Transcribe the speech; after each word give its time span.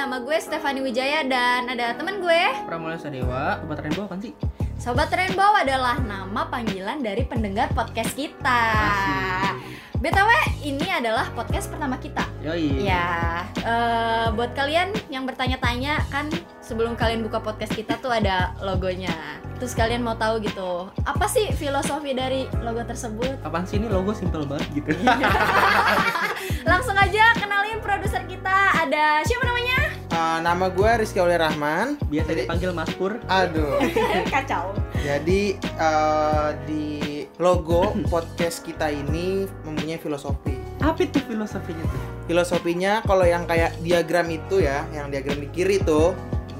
nama 0.00 0.16
gue 0.16 0.32
Stefani 0.40 0.80
Wijaya 0.80 1.20
dan 1.28 1.68
ada 1.68 1.92
temen 1.92 2.24
gue 2.24 2.42
Pramula 2.64 2.96
Sadewa, 2.96 3.60
Sobat 3.60 3.84
Rainbow 3.84 4.08
kan 4.08 4.16
sih? 4.16 4.32
Sobat 4.80 5.12
Rainbow 5.12 5.52
adalah 5.52 6.00
nama 6.00 6.48
panggilan 6.48 7.04
dari 7.04 7.28
pendengar 7.28 7.68
podcast 7.76 8.16
kita 8.16 8.64
Asik. 8.80 9.60
BTW 10.00 10.30
ini 10.64 10.88
adalah 10.88 11.28
podcast 11.36 11.68
pertama 11.68 12.00
kita 12.00 12.24
Yoi. 12.40 12.88
Ya, 12.88 13.44
eh, 13.60 14.32
buat 14.32 14.56
kalian 14.56 14.96
yang 15.12 15.28
bertanya-tanya 15.28 16.00
kan 16.08 16.32
sebelum 16.64 16.96
kalian 16.96 17.20
buka 17.20 17.36
podcast 17.44 17.76
kita 17.76 18.00
tuh 18.00 18.08
ada 18.08 18.56
logonya. 18.64 19.12
Terus 19.60 19.76
kalian 19.76 20.00
mau 20.00 20.16
tahu 20.16 20.40
gitu, 20.40 20.88
apa 21.04 21.28
sih 21.28 21.52
filosofi 21.52 22.16
dari 22.16 22.48
logo 22.64 22.80
tersebut? 22.80 23.44
Apaan 23.44 23.68
sih 23.68 23.76
ini 23.76 23.92
logo 23.92 24.16
simple 24.16 24.48
banget 24.48 24.80
gitu? 24.80 24.96
Langsung 26.70 26.96
aja 26.96 27.36
kenalin 27.36 27.84
produser 27.84 28.24
kita. 28.24 28.72
Ada 28.80 29.20
siapa 29.28 29.44
namanya? 29.44 29.89
Uh, 30.10 30.42
nama 30.42 30.66
gue 30.66 30.90
Rizky 30.98 31.22
Oleh 31.22 31.38
Rahman. 31.38 31.94
Biasa 32.10 32.34
Jadi- 32.34 32.42
dipanggil 32.44 32.70
Mas 32.74 32.90
Pur. 32.98 33.22
Aduh. 33.30 33.78
Kacau. 34.34 34.74
Jadi 35.00 35.54
uh, 35.78 36.50
di 36.66 37.24
logo 37.38 37.94
podcast 38.10 38.66
kita 38.66 38.90
ini 38.90 39.46
mempunyai 39.62 40.02
filosofi. 40.02 40.58
Apa 40.82 41.06
itu 41.06 41.22
filosofinya 41.24 41.84
tuh? 41.86 42.02
Filosofinya 42.26 42.92
kalau 43.06 43.22
yang 43.22 43.46
kayak 43.46 43.78
diagram 43.80 44.26
itu 44.28 44.64
ya, 44.64 44.82
yang 44.90 45.12
diagram 45.12 45.38
di 45.40 45.48
kiri 45.54 45.78
tuh 45.80 46.12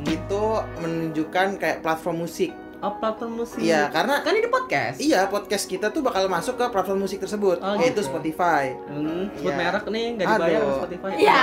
itu 0.08 0.42
menunjukkan 0.80 1.60
kayak 1.60 1.82
platform 1.84 2.24
musik. 2.24 2.54
Oh, 2.80 2.96
platform 2.96 3.36
musik. 3.36 3.60
Iya, 3.60 3.92
karena 3.92 4.24
Kan 4.24 4.32
ini 4.32 4.48
podcast. 4.48 4.96
iya 4.98 5.28
podcast 5.28 5.64
kita 5.64 5.92
tuh 5.92 6.00
bakal 6.00 6.24
masuk 6.26 6.56
ke 6.56 6.64
platform 6.66 7.04
musik 7.04 7.20
tersebut, 7.20 7.60
Oh, 7.60 7.76
yaitu 7.76 8.00
gitu. 8.00 8.08
Spotify. 8.08 8.72
Hmm, 8.88 9.28
sebut 9.36 9.52
Iya. 9.52 9.60
merek 9.60 9.84
nih 9.86 10.06
nggak 10.16 10.26
dibayar 10.26 10.60
Aduh. 10.60 10.76
Spotify. 10.80 11.10
Iya. 11.14 11.42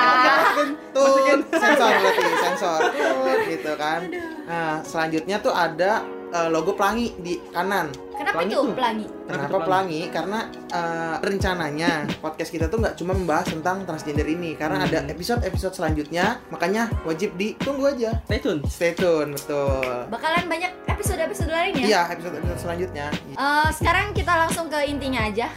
Tuh 0.89 1.13
sensor 1.51 1.89
berarti 1.93 2.23
sensor 2.41 2.79
Tut, 2.89 3.39
gitu 3.53 3.71
kan. 3.75 3.99
Nah, 4.43 4.73
selanjutnya 4.81 5.37
tuh 5.37 5.53
ada 5.53 6.01
uh, 6.29 6.47
logo 6.47 6.73
pelangi 6.73 7.13
di 7.17 7.39
kanan. 7.49 7.91
Kenapa 8.17 8.41
Pelangi 8.41 8.49
itu 8.49 8.57
tuh. 8.59 8.73
pelangi? 8.73 9.05
Kenapa 9.29 9.57
pelangi? 9.61 10.01
Karena 10.09 10.39
uh, 10.73 11.15
rencananya 11.21 11.91
podcast 12.17 12.49
kita 12.49 12.65
tuh 12.65 12.81
nggak 12.81 12.97
cuma 12.97 13.13
membahas 13.13 13.45
tentang 13.45 13.85
transgender 13.85 14.25
ini, 14.25 14.57
karena 14.57 14.81
Hmm. 14.81 14.87
ada 14.89 14.99
episode-episode 15.07 15.73
selanjutnya, 15.73 16.41
makanya 16.49 16.89
wajib 17.03 17.37
ditunggu 17.37 17.85
aja. 17.87 18.17
Stay 18.25 18.41
tune. 18.41 18.59
Stay 18.65 18.91
tune, 18.91 19.37
betul. 19.37 20.09
Bakalan 20.09 20.49
banyak 20.49 20.71
episode-episode 20.89 21.53
lainnya. 21.53 21.85
Iya, 21.85 22.01
episode-episode 22.09 22.59
selanjutnya. 22.59 23.07
Eh, 23.37 23.69
sekarang 23.71 24.11
kita 24.11 24.33
langsung 24.33 24.65
ke 24.65 24.79
intinya 24.83 25.21
aja. 25.21 25.53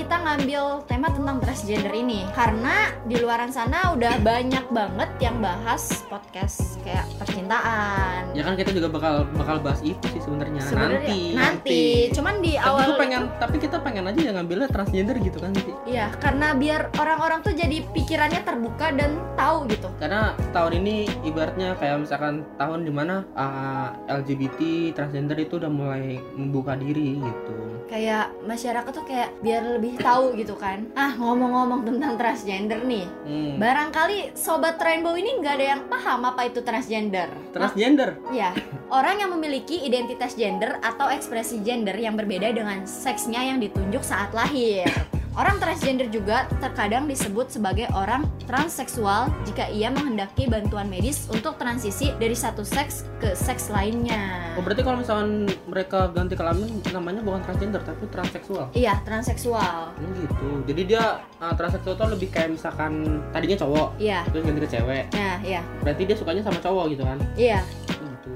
Kita 0.00 0.16
ngambil 0.16 0.80
tema 0.88 1.12
tentang 1.12 1.36
transgender 1.44 1.92
ini? 1.92 2.24
Karena 2.32 2.88
di 3.04 3.20
luaran 3.20 3.52
sana 3.52 3.92
udah 3.92 4.16
banyak 4.24 4.72
banget 4.72 5.10
yang 5.20 5.44
bahas 5.44 6.00
podcast 6.08 6.80
kayak 6.80 7.04
percintaan. 7.20 8.32
Ya 8.32 8.40
kan 8.48 8.56
kita 8.56 8.72
juga 8.72 8.88
bakal 8.88 9.28
bakal 9.36 9.60
bahas 9.60 9.84
itu 9.84 10.00
sih 10.08 10.24
sebenarnya 10.24 10.64
Sebenarnya 10.64 11.04
nanti. 11.04 11.20
nanti. 11.36 11.82
Cuman 12.16 12.40
di 12.40 12.56
Tapi 12.56 12.64
awal 12.64 12.86
gua 12.88 12.96
pengen, 12.96 13.22
tapi 13.36 13.56
kita 13.60 13.76
pengen 13.84 14.08
aja 14.08 14.20
ya 14.24 14.32
ngambilnya 14.32 14.68
transgender 14.72 15.20
gitu 15.20 15.36
kan 15.36 15.52
sih. 15.60 15.74
Iya, 15.84 16.08
karena 16.16 16.56
biar 16.56 16.96
orang-orang 16.96 17.44
tuh 17.44 17.52
jadi 17.52 17.84
pikirannya 17.92 18.40
terbuka 18.40 18.96
dan 18.96 19.20
tahu 19.36 19.68
gitu. 19.68 19.92
Karena 20.00 20.32
tahun 20.56 20.80
ini 20.80 20.96
ibaratnya 21.28 21.76
kayak 21.76 22.08
misalkan 22.08 22.48
tahun 22.56 22.88
di 22.88 22.92
mana 22.94 23.28
uh, 23.36 23.92
LGBT 24.08 24.90
transgender 24.96 25.36
itu 25.36 25.60
udah 25.60 25.68
mulai 25.68 26.16
membuka 26.32 26.72
diri 26.80 27.20
gitu. 27.20 27.56
Kayak 27.90 28.30
masyarakat 28.46 28.92
tuh 28.94 29.02
kayak 29.02 29.34
biar 29.42 29.66
lebih 29.66 29.89
tahu 29.98 30.36
gitu 30.38 30.54
kan. 30.54 30.86
Ah, 30.94 31.16
ngomong-ngomong 31.18 31.82
tentang 31.86 32.14
transgender 32.20 32.82
nih. 32.84 33.06
Hmm. 33.26 33.58
Barangkali 33.58 34.36
sobat 34.38 34.78
Rainbow 34.78 35.16
ini 35.16 35.40
nggak 35.40 35.54
ada 35.56 35.66
yang 35.76 35.82
paham 35.90 36.26
apa 36.28 36.46
itu 36.46 36.60
transgender. 36.62 37.30
Transgender. 37.50 38.18
Ya, 38.30 38.54
orang 38.92 39.22
yang 39.22 39.30
memiliki 39.34 39.82
identitas 39.82 40.38
gender 40.38 40.78
atau 40.84 41.10
ekspresi 41.10 41.62
gender 41.66 41.96
yang 41.98 42.14
berbeda 42.14 42.50
dengan 42.54 42.86
seksnya 42.86 43.42
yang 43.42 43.58
ditunjuk 43.58 44.02
saat 44.04 44.30
lahir. 44.30 44.86
Orang 45.38 45.62
transgender 45.62 46.10
juga 46.10 46.50
terkadang 46.58 47.06
disebut 47.06 47.54
sebagai 47.54 47.86
orang 47.94 48.26
transseksual 48.50 49.30
jika 49.46 49.70
ia 49.70 49.86
menghendaki 49.86 50.50
bantuan 50.50 50.90
medis 50.90 51.30
untuk 51.30 51.54
transisi 51.54 52.10
dari 52.18 52.34
satu 52.34 52.66
seks 52.66 53.06
ke 53.22 53.38
seks 53.38 53.70
lainnya. 53.70 54.50
Oh 54.58 54.62
berarti 54.66 54.82
kalau 54.82 54.98
misalkan 54.98 55.46
mereka 55.70 56.10
ganti 56.10 56.34
kelamin 56.34 56.82
namanya 56.90 57.22
bukan 57.22 57.46
transgender 57.46 57.78
tapi 57.86 58.10
transseksual. 58.10 58.74
Iya, 58.74 58.98
transseksual. 59.06 59.94
Oh 59.94 60.10
gitu. 60.18 60.48
Jadi 60.66 60.82
dia 60.90 61.22
uh, 61.38 61.54
transseksual 61.54 61.94
tuh 61.94 62.10
lebih 62.10 62.34
kayak 62.34 62.58
misalkan 62.58 63.22
tadinya 63.30 63.54
cowok 63.54 64.02
Iya. 64.02 64.26
terus 64.34 64.42
ganti 64.42 64.60
ke 64.66 64.70
cewek. 64.74 65.04
Nah, 65.14 65.38
iya. 65.46 65.62
Berarti 65.86 66.02
dia 66.10 66.16
sukanya 66.18 66.42
sama 66.42 66.58
cowok 66.58 66.90
gitu 66.90 67.06
kan? 67.06 67.18
Iya. 67.38 67.62
Oh, 68.02 68.10
gitu. 68.18 68.30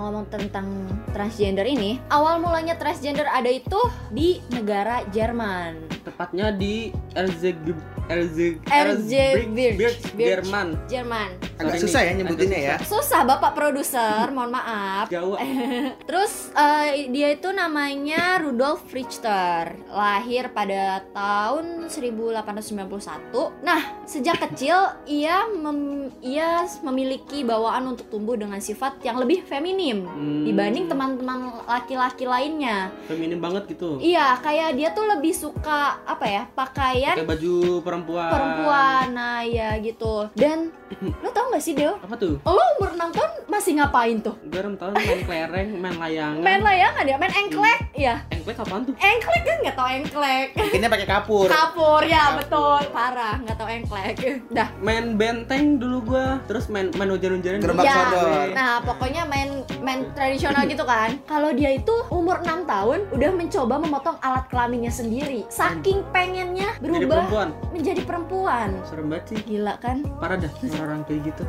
Ngomong-ngomong 0.00 0.32
tentang 0.32 0.88
transgender 1.12 1.68
ini, 1.68 2.00
awal 2.08 2.40
mulanya 2.40 2.72
transgender 2.80 3.28
ada 3.28 3.52
itu 3.52 3.76
di 4.08 4.40
negara 4.48 5.04
Jerman. 5.12 5.76
Tepatnya 6.00 6.48
di 6.56 6.88
Erzgebirge. 7.12 7.84
Erzgebirge, 8.64 10.00
Jerman. 10.16 10.80
Jerman. 10.88 11.49
Agak 11.60 11.76
Sorry 11.76 11.84
susah 11.84 12.00
ya 12.02 12.12
nyebutinnya 12.14 12.56
ya. 12.58 12.74
Susah 12.82 13.20
Bapak 13.22 13.52
produser, 13.52 14.24
mohon 14.30 14.48
maaf. 14.50 15.06
Jawa. 15.06 15.36
Terus 16.08 16.48
eh, 16.50 17.08
dia 17.08 17.28
itu 17.30 17.48
namanya 17.50 18.40
Rudolf 18.40 18.88
Richter, 18.88 19.76
lahir 19.86 20.48
pada 20.48 21.04
tahun 21.10 21.86
1891. 21.86 23.60
Nah, 23.60 23.76
sejak 24.04 24.40
kecil 24.42 24.76
ia 25.04 25.44
mem- 25.46 25.88
ia 26.20 26.64
memiliki 26.80 27.42
bawaan 27.42 27.88
untuk 27.88 28.08
tumbuh 28.08 28.34
dengan 28.34 28.58
sifat 28.58 29.02
yang 29.02 29.18
lebih 29.18 29.42
feminim 29.42 30.02
Hmm, 30.02 30.42
dibanding 30.42 30.86
teman-teman 30.86 31.38
laki-laki 31.66 32.24
lainnya. 32.24 32.88
feminim 33.04 33.36
banget 33.36 33.68
gitu. 33.68 34.00
Iya, 34.00 34.38
kayak 34.38 34.74
dia 34.74 34.88
tuh 34.90 35.04
lebih 35.06 35.32
suka 35.32 35.80
apa 36.00 36.24
ya? 36.24 36.42
Pakaian 36.48 37.14
Pakai 37.14 37.28
baju 37.28 37.54
perempuan. 37.80 38.30
perempuan. 38.30 39.06
Nah, 39.12 39.42
ya 39.42 39.76
gitu. 39.78 40.30
Dan 40.32 40.72
lo 41.20 41.28
tau 41.30 41.49
gak 41.50 41.60
sih, 41.60 41.74
Deo? 41.74 41.98
Apa 41.98 42.14
tuh? 42.14 42.38
Lo 42.40 42.62
umur 42.78 42.90
6 42.92 43.10
tahun 43.10 43.30
masih 43.46 43.72
ngapain 43.76 44.16
tuh? 44.18 44.34
Gue 44.42 44.60
enam 44.60 44.74
tahun 44.74 44.92
main 44.94 45.20
kelereng, 45.22 45.68
main 45.76 45.96
layangan. 45.96 46.40
Main 46.40 46.60
layangan 46.60 47.04
ya? 47.04 47.16
Main 47.16 47.32
engklek? 47.34 47.80
Iya. 47.92 48.14
Engklek 48.30 48.56
apaan 48.56 48.82
tuh? 48.84 48.94
Engklek 48.96 49.42
kan 49.42 49.56
nggak 49.60 49.76
tau 49.76 49.88
engklek. 49.88 50.46
Bikinnya 50.54 50.88
pakai 50.88 51.06
kapur. 51.06 51.46
Kapur 51.46 52.00
ya 52.02 52.22
Kapur. 52.22 52.38
betul. 52.40 52.80
Parah 52.90 53.36
nggak 53.38 53.56
tau 53.56 53.68
engklek. 53.68 54.16
Dah. 54.48 54.68
Main 54.78 55.04
benteng 55.14 55.76
dulu 55.76 55.98
gua, 56.06 56.38
terus 56.46 56.66
main 56.66 56.88
main 56.94 57.10
hujan-hujanan. 57.10 57.58
Gerobak 57.58 57.84
Ya. 57.84 57.94
sodor. 57.96 58.48
Nah, 58.52 58.72
pokoknya 58.80 59.22
main 59.24 59.50
main 59.80 60.00
tradisional 60.14 60.64
gitu 60.64 60.82
kan. 60.82 61.18
Kalau 61.24 61.50
dia 61.50 61.70
itu 61.72 61.92
umur 62.08 62.40
6 62.40 62.64
tahun 62.64 62.98
udah 63.10 63.30
mencoba 63.30 63.74
memotong 63.76 64.16
alat 64.20 64.46
kelaminnya 64.48 64.90
sendiri. 64.90 65.42
Saking 65.48 66.06
pengennya 66.10 66.70
Jadi 66.76 66.86
berubah 66.86 67.26
perempuan. 67.26 67.48
menjadi 67.70 68.02
perempuan. 68.04 68.68
Serem 68.84 69.06
banget 69.08 69.24
sih. 69.26 69.38
Gila 69.42 69.74
kan? 69.78 70.06
Parah 70.16 70.36
dah 70.36 70.48
orang-orang 70.48 71.00
kayak 71.04 71.20
gitu. 71.26 71.39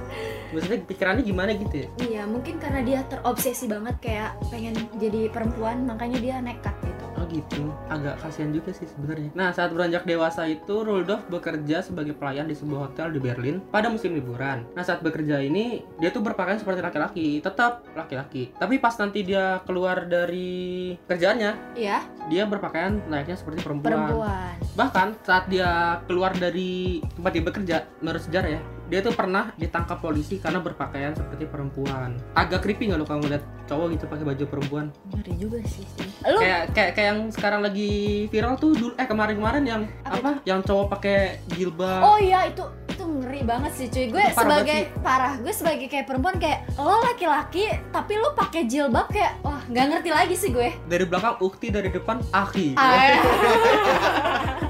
Maksudnya 0.52 0.80
pikirannya 0.84 1.24
gimana 1.24 1.56
gitu 1.56 1.76
ya? 1.76 1.88
Iya, 2.04 2.22
mungkin 2.28 2.60
karena 2.60 2.84
dia 2.84 3.00
terobsesi 3.08 3.72
banget 3.72 3.96
kayak 4.04 4.36
pengen 4.52 4.76
jadi 5.00 5.32
perempuan, 5.32 5.88
makanya 5.88 6.20
dia 6.20 6.36
nekat 6.44 6.76
gitu. 6.84 7.06
Oh 7.16 7.26
gitu, 7.30 7.70
agak 7.88 8.18
kasihan 8.20 8.52
juga 8.52 8.74
sih 8.74 8.90
sebenarnya. 8.90 9.30
Nah 9.32 9.54
saat 9.54 9.70
beranjak 9.72 10.04
dewasa 10.04 10.44
itu 10.50 10.82
Rudolf 10.82 11.24
bekerja 11.30 11.86
sebagai 11.86 12.18
pelayan 12.18 12.50
di 12.50 12.56
sebuah 12.58 12.90
hotel 12.90 13.14
di 13.14 13.20
Berlin 13.22 13.62
pada 13.70 13.88
musim 13.88 14.12
liburan. 14.12 14.66
Nah 14.74 14.82
saat 14.82 15.06
bekerja 15.06 15.38
ini 15.38 15.86
dia 16.02 16.10
tuh 16.10 16.20
berpakaian 16.20 16.58
seperti 16.58 16.82
laki-laki, 16.82 17.28
tetap 17.40 17.86
laki-laki. 17.94 18.52
Tapi 18.58 18.82
pas 18.82 18.98
nanti 18.98 19.22
dia 19.22 19.62
keluar 19.64 20.10
dari 20.10 20.98
kerjaannya, 21.06 21.78
Iya, 21.78 22.02
dia 22.28 22.44
berpakaian 22.50 23.00
layaknya 23.08 23.38
seperti 23.38 23.64
perempuan. 23.64 23.92
perempuan. 24.02 24.56
Bahkan 24.74 25.08
saat 25.22 25.46
dia 25.46 26.02
keluar 26.10 26.34
dari 26.34 27.00
tempat 27.14 27.32
dia 27.32 27.44
bekerja, 27.46 27.78
menurut 28.02 28.24
sejarah 28.26 28.50
ya, 28.58 28.62
dia 28.92 29.00
tuh 29.00 29.16
pernah 29.16 29.56
ditangkap 29.56 30.04
polisi 30.04 30.36
karena 30.36 30.60
berpakaian 30.60 31.16
seperti 31.16 31.48
perempuan. 31.48 32.20
Agak 32.36 32.68
creepy 32.68 32.92
nggak 32.92 33.00
lo 33.00 33.08
kalau 33.08 33.24
ngeliat 33.24 33.40
cowok 33.64 33.96
gitu 33.96 34.04
pakai 34.12 34.26
baju 34.28 34.44
perempuan? 34.52 34.86
Ngeri 35.16 35.34
juga 35.40 35.58
sih. 35.64 35.88
Lu 36.28 36.44
kayak 36.44 36.76
kayak 36.76 36.92
kayak 37.00 37.08
yang 37.16 37.20
sekarang 37.32 37.64
lagi 37.64 38.28
viral 38.28 38.60
tuh 38.60 38.76
dulu 38.76 38.92
eh 39.00 39.08
kemarin-kemarin 39.08 39.64
yang 39.64 39.82
Apa 40.04 40.20
apa, 40.20 40.32
yang 40.44 40.60
cowok 40.60 41.00
pakai 41.00 41.40
jilbab 41.56 42.04
Oh 42.04 42.20
iya 42.20 42.52
itu 42.52 42.68
itu 42.92 43.04
ngeri 43.08 43.42
banget 43.48 43.72
sih 43.80 43.88
cuy. 43.88 44.06
Gue 44.12 44.26
sebagai 44.36 44.80
parah, 45.00 45.40
gue 45.40 45.54
sebagai 45.56 45.88
kayak 45.88 46.06
perempuan 46.12 46.36
kayak 46.36 46.68
lo 46.76 47.00
laki-laki 47.00 47.72
tapi 47.96 48.20
lo 48.20 48.36
pakai 48.36 48.68
jilbab 48.68 49.08
kayak 49.08 49.40
wah 49.40 49.64
nggak 49.72 49.86
ngerti 49.88 50.10
lagi 50.12 50.36
sih 50.36 50.52
gue. 50.52 50.68
dari 50.92 51.08
belakang 51.08 51.40
ukti 51.40 51.72
dari 51.72 51.88
depan 51.88 52.20
aki 52.36 52.76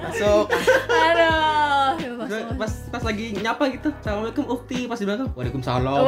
Masuk. 0.05 0.45
Aduh, 0.91 1.70
Pas 2.57 2.73
pas 2.91 3.03
lagi 3.03 3.25
nyapa 3.37 3.63
gitu 3.73 3.89
assalamualaikum 4.01 4.45
ukti 4.49 4.85
pas 4.85 4.97
di 4.97 5.05
belakang 5.07 5.29
waalaikumsalam. 5.33 6.01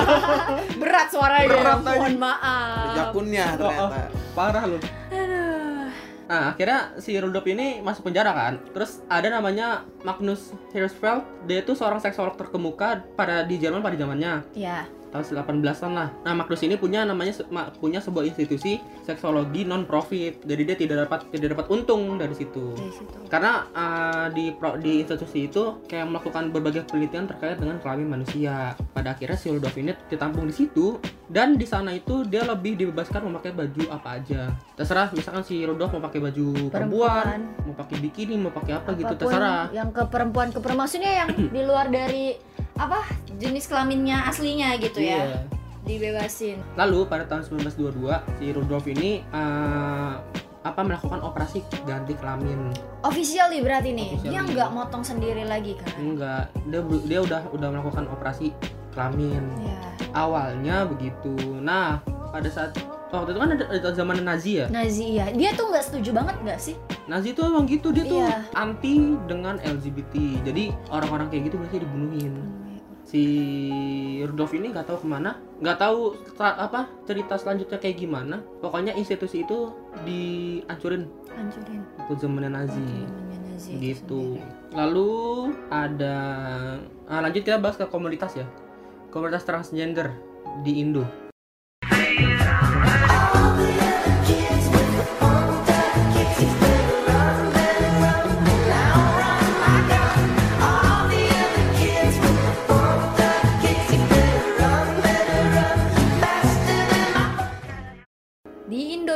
Berat 0.82 1.08
suaranya. 1.12 1.48
Berat 1.48 1.80
aja. 1.80 1.96
Mohon 1.96 2.16
maaf. 2.18 2.94
jakunnya 2.96 3.46
Oh, 3.46 3.52
oh. 3.52 3.58
ternyata 3.58 4.00
parah 4.36 4.64
lu 4.68 4.78
Aduh. 5.10 5.88
Nah, 6.30 6.54
akhirnya 6.54 6.94
si 7.02 7.18
Rudolf 7.18 7.42
ini 7.50 7.82
masuk 7.82 8.06
penjara 8.06 8.30
kan. 8.30 8.62
Terus 8.70 9.02
ada 9.10 9.26
namanya 9.34 9.82
Magnus 10.06 10.54
Hirschfeld. 10.70 11.26
Dia 11.50 11.66
itu 11.66 11.74
seorang 11.74 11.98
seksolog 11.98 12.38
terkemuka 12.38 13.02
pada 13.18 13.42
di 13.42 13.58
Jerman 13.58 13.82
pada 13.82 13.98
zamannya 13.98 14.46
Ya. 14.54 14.86
Tahun 15.10 15.62
18-an 15.62 15.92
lah. 15.92 16.08
Nah, 16.22 16.32
Magnus 16.38 16.62
ini 16.62 16.78
punya 16.78 17.02
namanya 17.02 17.34
punya 17.78 17.98
sebuah 17.98 18.24
institusi 18.26 18.78
seksologi 19.02 19.66
non 19.66 19.84
profit. 19.84 20.42
Jadi 20.46 20.62
dia 20.62 20.76
tidak 20.78 20.96
dapat 21.06 21.26
tidak 21.34 21.58
dapat 21.58 21.66
untung 21.70 22.16
dari 22.16 22.34
situ. 22.34 22.74
Dari 22.78 22.94
situ. 22.94 23.18
Karena 23.26 23.66
uh, 23.74 24.26
di 24.30 24.54
pro- 24.54 24.78
di 24.78 25.02
institusi 25.02 25.50
itu 25.50 25.82
kayak 25.90 26.06
melakukan 26.10 26.54
berbagai 26.54 26.86
penelitian 26.86 27.26
terkait 27.26 27.58
dengan 27.58 27.82
kelamin 27.82 28.08
manusia. 28.20 28.78
Pada 28.94 29.18
akhirnya 29.18 29.36
si 29.36 29.50
Rudolf 29.50 29.74
ini 29.76 29.92
ditampung 30.06 30.46
di 30.46 30.54
situ 30.54 30.96
dan 31.30 31.54
di 31.54 31.66
sana 31.66 31.94
itu 31.94 32.26
dia 32.26 32.42
lebih 32.42 32.78
dibebaskan 32.78 33.26
memakai 33.26 33.54
baju 33.54 33.82
apa 33.90 34.22
aja. 34.22 34.50
Terserah 34.78 35.10
misalkan 35.14 35.42
si 35.42 35.62
Rudolf 35.62 35.94
mau 35.94 36.02
pakai 36.02 36.20
baju 36.22 36.70
perempuan, 36.70 37.38
mau 37.66 37.74
pakai 37.74 37.96
bikini, 37.98 38.34
mau 38.38 38.54
pakai 38.54 38.78
apa 38.78 38.94
gitu 38.94 39.14
terserah. 39.14 39.70
Yang 39.74 39.90
ke 39.94 40.02
perempuan 40.06 40.48
ke 40.54 40.58
perempuan 40.58 40.86
maksudnya 40.86 41.12
yang 41.26 41.28
di 41.54 41.62
luar 41.62 41.86
dari 41.90 42.49
apa 42.80 43.04
jenis 43.36 43.68
kelaminnya 43.68 44.24
aslinya 44.24 44.80
gitu 44.80 45.04
ya. 45.04 45.20
Iya. 45.20 45.38
Dibebasin. 45.84 46.60
Lalu 46.76 47.08
pada 47.08 47.24
tahun 47.28 47.44
1922 47.44 48.40
si 48.40 48.44
Rudolf 48.52 48.84
ini 48.88 49.20
uh, 49.32 50.16
apa 50.60 50.80
melakukan 50.84 51.24
operasi 51.24 51.64
ganti 51.88 52.12
kelamin. 52.16 52.72
Officially 53.04 53.64
berarti 53.64 53.96
nih. 53.96 54.08
Officially. 54.16 54.32
Dia 54.32 54.40
nggak 54.44 54.68
motong 54.76 55.04
sendiri 55.04 55.44
lagi 55.48 55.76
kan. 55.76 55.88
Enggak, 55.96 56.52
dia 56.68 56.80
dia 57.08 57.20
udah 57.24 57.40
udah 57.52 57.68
melakukan 57.72 58.08
operasi 58.12 58.52
kelamin. 58.92 59.44
Ya. 59.60 59.78
awalnya 60.10 60.90
begitu. 60.90 61.30
Nah, 61.62 62.02
pada 62.34 62.50
saat 62.50 62.74
waktu 63.14 63.30
itu 63.30 63.38
kan 63.38 63.50
ada, 63.54 63.64
ada 63.70 63.90
zaman 63.94 64.18
Nazi 64.26 64.58
ya. 64.58 64.66
Nazi 64.66 65.22
ya. 65.22 65.30
Dia 65.30 65.54
tuh 65.54 65.70
nggak 65.70 65.84
setuju 65.86 66.10
banget 66.10 66.36
nggak 66.42 66.58
sih? 66.58 66.74
Nazi 67.06 67.30
itu 67.30 67.40
emang 67.46 67.70
gitu 67.70 67.94
dia 67.94 68.02
tuh 68.06 68.18
Iya. 68.18 68.42
anti 68.58 69.14
dengan 69.30 69.62
LGBT. 69.62 70.42
Jadi 70.46 70.74
orang-orang 70.90 71.30
kayak 71.30 71.50
gitu 71.50 71.56
biasanya 71.62 71.82
dibunuhin. 71.86 72.34
Si 73.10 73.26
Rudolf 74.22 74.54
ini 74.54 74.70
nggak 74.70 74.86
tahu 74.86 75.02
ke 75.02 75.08
mana, 75.10 75.34
nggak 75.58 75.82
tahu 75.82 76.14
apa 76.38 76.86
cerita 77.10 77.34
selanjutnya 77.34 77.82
kayak 77.82 77.98
gimana. 77.98 78.38
Pokoknya 78.62 78.94
institusi 78.94 79.42
itu 79.42 79.74
dihancurin 80.06 81.10
Hancurin. 81.34 81.82
waktu 81.98 82.14
zaman 82.22 82.46
Nazi. 82.46 82.78
Zamannya 82.78 83.38
Nazi 83.50 83.70
itu 83.74 83.82
gitu. 83.82 84.38
sendiri. 84.38 84.78
Lalu 84.78 85.10
ada 85.74 86.16
ah, 87.10 87.18
lanjut 87.18 87.42
kita 87.42 87.58
bahas 87.58 87.74
ke 87.74 87.90
komunitas 87.90 88.38
ya. 88.38 88.46
Komunitas 89.10 89.42
transgender 89.42 90.14
di 90.62 90.78
Indo. 90.78 91.02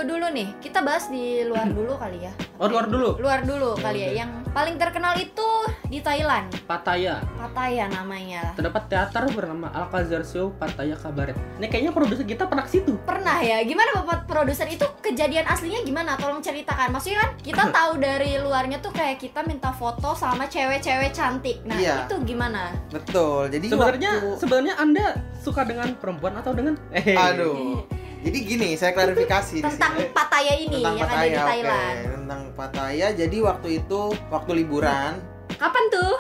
Dulu 0.05 0.27
nih. 0.29 0.49
Kita 0.59 0.81
bahas 0.81 1.07
di 1.07 1.43
luar 1.43 1.67
dulu 1.67 1.95
kali 1.95 2.21
ya. 2.21 2.33
Oh, 2.55 2.67
luar 2.67 2.87
dulu. 2.87 3.19
Luar 3.19 3.41
dulu 3.41 3.75
Ya 3.75 3.83
kali 3.83 3.99
ya. 3.99 4.05
udah. 4.05 4.15
Yang 4.17 4.31
paling 4.49 4.77
terkenal 4.77 5.15
itu 5.17 5.49
di 5.85 5.99
Thailand. 5.99 6.47
Pattaya. 6.65 7.19
Pattaya 7.35 7.85
namanya. 7.89 8.55
Terdapat 8.55 8.87
teater 8.87 9.27
bernama 9.29 9.67
Alcazar 9.69 10.23
Show 10.23 10.53
Pattaya 10.53 10.95
Cabaret. 10.95 11.35
Ini 11.57 11.67
kayaknya 11.67 11.91
produser 11.91 12.23
kita 12.23 12.45
pernah 12.45 12.63
ke 12.63 12.73
situ. 12.73 12.95
Pernah 13.01 13.41
ya? 13.41 13.59
Gimana 13.63 13.91
Bapak 13.97 14.25
produser 14.25 14.67
itu 14.67 14.87
kejadian 15.01 15.45
aslinya 15.45 15.83
gimana? 15.83 16.15
Tolong 16.15 16.39
ceritakan. 16.39 16.91
Maksudnya 16.91 17.19
kan 17.21 17.31
kita 17.39 17.65
tahu 17.77 17.93
dari 17.99 18.37
luarnya 18.37 18.79
tuh 18.79 18.91
kayak 18.91 19.19
kita 19.19 19.43
minta 19.43 19.71
foto 19.71 20.13
sama 20.13 20.47
cewek-cewek 20.47 21.11
cantik. 21.11 21.59
Nah, 21.65 21.75
Iya. 21.75 22.07
itu 22.07 22.17
gimana? 22.25 22.71
betul 22.87 23.49
jadi 23.49 23.67
Sebenarnya 23.67 24.11
waktu- 24.17 24.39
sebenarnya 24.39 24.75
Anda 24.77 25.07
suka 25.37 25.63
dengan 25.63 25.95
perempuan 25.95 26.35
atau 26.35 26.53
dengan 26.53 26.79
eh 26.91 27.15
aduh 27.27 27.83
jadi 28.25 28.39
gini 28.41 28.69
saya 28.73 28.93
klarifikasi 28.93 29.57
di 29.57 29.63
Tentang 29.63 29.93
sini. 29.95 30.09
Pattaya 30.11 30.55
ini 30.57 30.81
tentang 30.81 30.97
yang 30.97 31.07
ada 31.07 31.15
di 31.15 31.29
Pattaya. 31.29 31.45
Thailand. 31.47 31.97
tentang 32.15 32.41
Pattaya 32.53 33.07
jadi 33.15 33.37
waktu 33.43 33.69
itu 33.79 34.01
waktu 34.29 34.51
liburan 34.57 35.13
Kapan 35.55 35.85
tuh? 35.89 36.15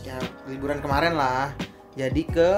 ya 0.00 0.16
liburan 0.46 0.78
kemarin 0.78 1.12
lah 1.12 1.52
jadi 1.92 2.22
ke 2.24 2.50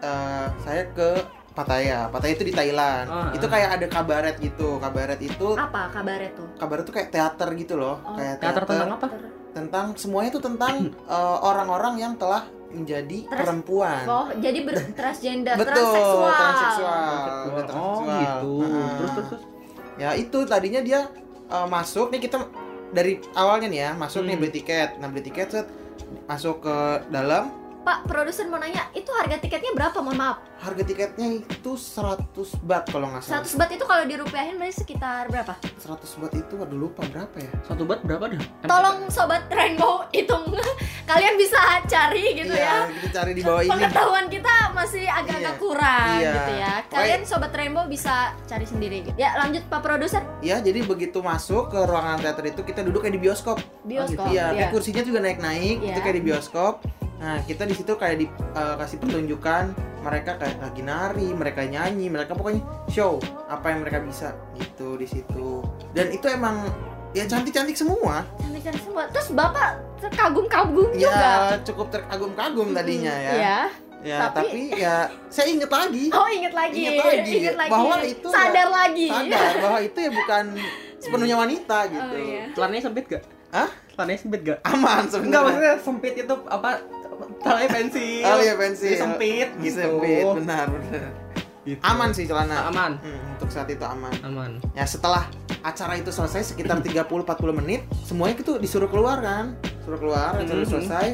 eh, 0.00 0.46
saya 0.58 0.86
ke 0.88 1.08
Pattaya 1.50 2.06
Pattaya 2.06 2.32
itu 2.32 2.46
di 2.46 2.54
Thailand 2.54 3.06
Ah, 3.06 3.28
itu 3.32 3.42
ah. 3.42 3.50
kayak 3.50 3.70
ada 3.74 3.86
kabaret 3.88 4.36
gitu 4.38 4.78
kabaret 4.78 5.18
itu 5.18 5.48
Apa 5.52 5.90
kabarnya 5.90 6.30
tuh? 6.32 6.46
kabaret 6.56 6.82
itu 6.82 6.92
kayak 6.94 7.10
teater 7.10 7.48
gitu 7.54 7.74
loh 7.74 7.98
Oh, 8.00 8.14
kayak 8.14 8.38
teater 8.38 8.62
tentang 8.64 8.90
apa? 8.94 9.06
Tentang 9.50 9.92
semuanya 9.94 10.30
itu 10.30 10.40
tentang 10.40 10.74
eh, 11.10 11.36
orang-orang 11.40 11.94
yang 11.98 12.12
telah 12.14 12.44
menjadi 12.68 13.24
Trans- 13.24 13.38
perempuan 13.38 14.04
Oh, 14.04 14.28
jadi 14.36 14.58
ber 14.60 14.76
transgender, 14.98 15.56
betul 15.56 15.72
transseksual. 15.72 16.30
transseksual 16.30 16.92
Oh, 16.92 17.64
transseksual. 17.64 18.18
gitu. 18.20 18.52
Heeh. 18.60 18.88
Terus 18.94 19.10
terus 19.10 19.26
terus. 19.26 19.42
ya 19.96 20.10
itu 20.14 20.38
tadinya 20.44 20.80
dia 20.80 21.00
eh, 21.48 21.66
masuk 21.66 22.08
nih 22.08 22.20
kita 22.20 22.38
dari 22.88 23.12
awalnya 23.34 23.68
nih 23.68 23.80
ya 23.82 23.90
masuk 23.94 24.22
nih 24.22 24.32
Hmm. 24.32 24.42
beli 24.42 24.52
tiket 24.54 24.88
nah 24.96 25.06
beli 25.06 25.22
tiket 25.22 25.48
set 25.50 25.66
masuk 26.24 26.60
ke 26.60 26.76
dalam 27.08 27.52
Pak, 27.88 28.04
produser 28.04 28.44
mau 28.44 28.60
nanya, 28.60 28.92
itu 28.92 29.08
harga 29.10 29.40
tiketnya 29.40 29.72
berapa? 29.72 29.96
Mohon 29.98 30.18
maaf. 30.20 30.36
harga 30.58 30.82
tiketnya 30.82 31.26
itu 31.38 31.72
100 31.72 32.34
baht 32.60 32.90
kalau 32.90 33.06
nggak 33.08 33.22
salah 33.22 33.40
100 33.40 33.54
bat 33.54 33.70
itu 33.70 33.84
kalau 33.86 34.02
dirupiahin 34.04 34.58
berarti 34.58 34.74
sekitar 34.76 35.24
berapa? 35.26 35.54
100 35.78 35.88
baht 36.18 36.34
itu 36.34 36.52
waduh 36.52 36.74
lupa 36.76 37.06
berapa 37.06 37.36
ya 37.38 37.52
Satu 37.62 37.86
bat 37.86 38.02
berapa 38.02 38.26
dah? 38.26 38.42
Tolong 38.66 39.06
sobat 39.06 39.46
Rainbow 39.48 40.02
hitung. 40.10 40.50
Kalian 41.10 41.38
bisa 41.38 41.56
cari 41.86 42.34
gitu 42.34 42.50
iya, 42.52 42.84
ya. 42.84 42.90
kita 42.90 43.08
cari 43.14 43.32
di 43.32 43.40
bawah 43.40 43.62
ini 43.62 43.70
Pengetahuan 43.70 44.26
kita 44.28 44.54
masih 44.74 45.04
agak-agak 45.06 45.54
Iya. 45.54 45.62
kurang 45.62 46.08
Iya. 46.12 46.32
gitu 46.34 46.52
ya. 46.58 46.72
Kalian 46.90 47.20
sobat 47.22 47.52
Rainbow 47.54 47.84
bisa 47.86 48.14
cari 48.44 48.66
sendiri. 48.66 48.96
gitu. 49.04 49.14
Ya, 49.16 49.38
lanjut 49.38 49.62
Pak 49.64 49.80
produser. 49.80 50.20
ya 50.40 50.58
jadi 50.58 50.82
begitu 50.82 51.22
masuk 51.22 51.70
ke 51.70 51.80
ruangan 51.80 52.18
teater 52.18 52.44
itu 52.44 52.60
kita 52.62 52.82
duduk 52.82 53.00
kayak 53.00 53.14
di 53.14 53.22
bioskop 53.22 53.62
Bioskop. 53.82 54.26
iya 54.28 54.50
ya. 54.50 54.58
kayak 54.58 54.70
kursinya 54.70 55.00
juga 55.00 55.18
naik-naik 55.20 55.78
Iya. 55.80 55.94
itu 55.94 56.00
kayak 56.02 56.16
di 56.18 56.24
bioskop 56.26 56.74
nah 57.18 57.42
kita 57.42 57.62
di 57.62 57.74
situ 57.74 57.92
kayak 57.92 58.16
dikasih 58.16 58.98
pertunjukan 58.98 59.74
mereka 59.98 60.38
kayak 60.38 60.56
lagi 60.56 60.80
nari 60.80 61.28
mereka 61.30 61.62
nyanyi 61.62 62.06
mereka 62.06 62.32
pokoknya 62.32 62.62
show 62.86 63.18
apa 63.46 63.68
yang 63.68 63.82
mereka 63.82 63.98
bisa 63.98 64.28
gitu 64.54 64.94
di 64.94 65.04
situ 65.04 65.66
dan 65.90 66.08
itu 66.08 66.24
emang 66.24 66.62
ya 67.10 67.24
cantik-cantik 67.24 67.74
semua 67.74 68.22
Cantik-cantik 68.38 68.82
semua. 68.82 69.02
Terus 69.08 69.32
Bapak 69.32 69.70
terkagum-kagum 69.98 70.94
juga. 70.94 71.50
ya 71.50 71.58
cukup 71.62 71.90
terkagum-kagum 71.90 72.70
tadinya 72.70 73.10
ya 73.10 73.32
Iya. 73.32 73.58
ya 73.98 74.18
tapi- 74.30 74.70
tapi, 74.70 74.78
ya 74.78 74.94
saya 75.26 75.46
inget 75.48 75.66
lagi 75.68 76.06
Oh, 76.12 76.28
inget 76.28 76.54
lagi. 76.54 76.78
Inget 76.78 77.02
lagi. 77.02 77.32
Inget 77.42 77.56
lagi. 77.58 77.72
Bahwa 77.72 77.96
itu 78.00 78.28
sadar 78.28 78.68
lagi. 78.70 79.06
sadar 79.08 79.52
bahwa 79.64 79.78
itu 79.80 79.98
ya 79.98 80.10
bukan 80.12 80.44
sepenuhnya 80.98 81.36
wanita 81.36 81.78
Oh, 81.80 81.90
gitu 81.90 82.16
iya. 82.20 82.44
Celananya 82.54 82.82
sempit 82.84 83.04
gak? 83.08 83.22
Hah? 83.50 83.68
Celananya 83.90 84.18
sempit 84.20 84.40
gak? 84.44 84.58
aman 84.62 85.02
Enggak 85.02 85.10
sebenarnya 85.10 85.40
maksudnya 85.42 85.74
sempit 85.80 86.14
itu 86.14 86.34
apa? 86.46 86.70
Celananya 87.38 87.70
pensil. 87.72 88.24
oh 88.24 88.38
iya 88.38 88.54
pensil 88.54 88.94
sempit 88.94 89.48
gitu. 89.58 89.78
sempit 89.78 90.24
benar 90.36 90.66
benar 90.68 91.10
Gitu. 91.60 91.84
aman 91.84 92.08
sih 92.10 92.24
celana 92.24 92.64
Aman. 92.64 92.96
Hmm, 92.96 93.36
untuk 93.36 93.48
saat 93.48 93.68
itu 93.68 93.82
aman 93.82 94.08
Aman. 94.22 94.56
ya 94.72 94.82
setelah 94.82 95.28
acara 95.60 95.94
itu 95.94 96.08
selesai 96.08 96.40
sekitar 96.48 96.80
30-40 96.80 97.28
menit 97.54 97.84
semuanya 98.00 98.40
itu 98.40 98.56
disuruh 98.56 98.86
keluar 98.86 99.20
kan 99.20 99.52
suruh 99.82 99.98
keluar 99.98 100.32
acara 100.34 100.48
Mhm. 100.58 100.70
selesai 100.70 101.06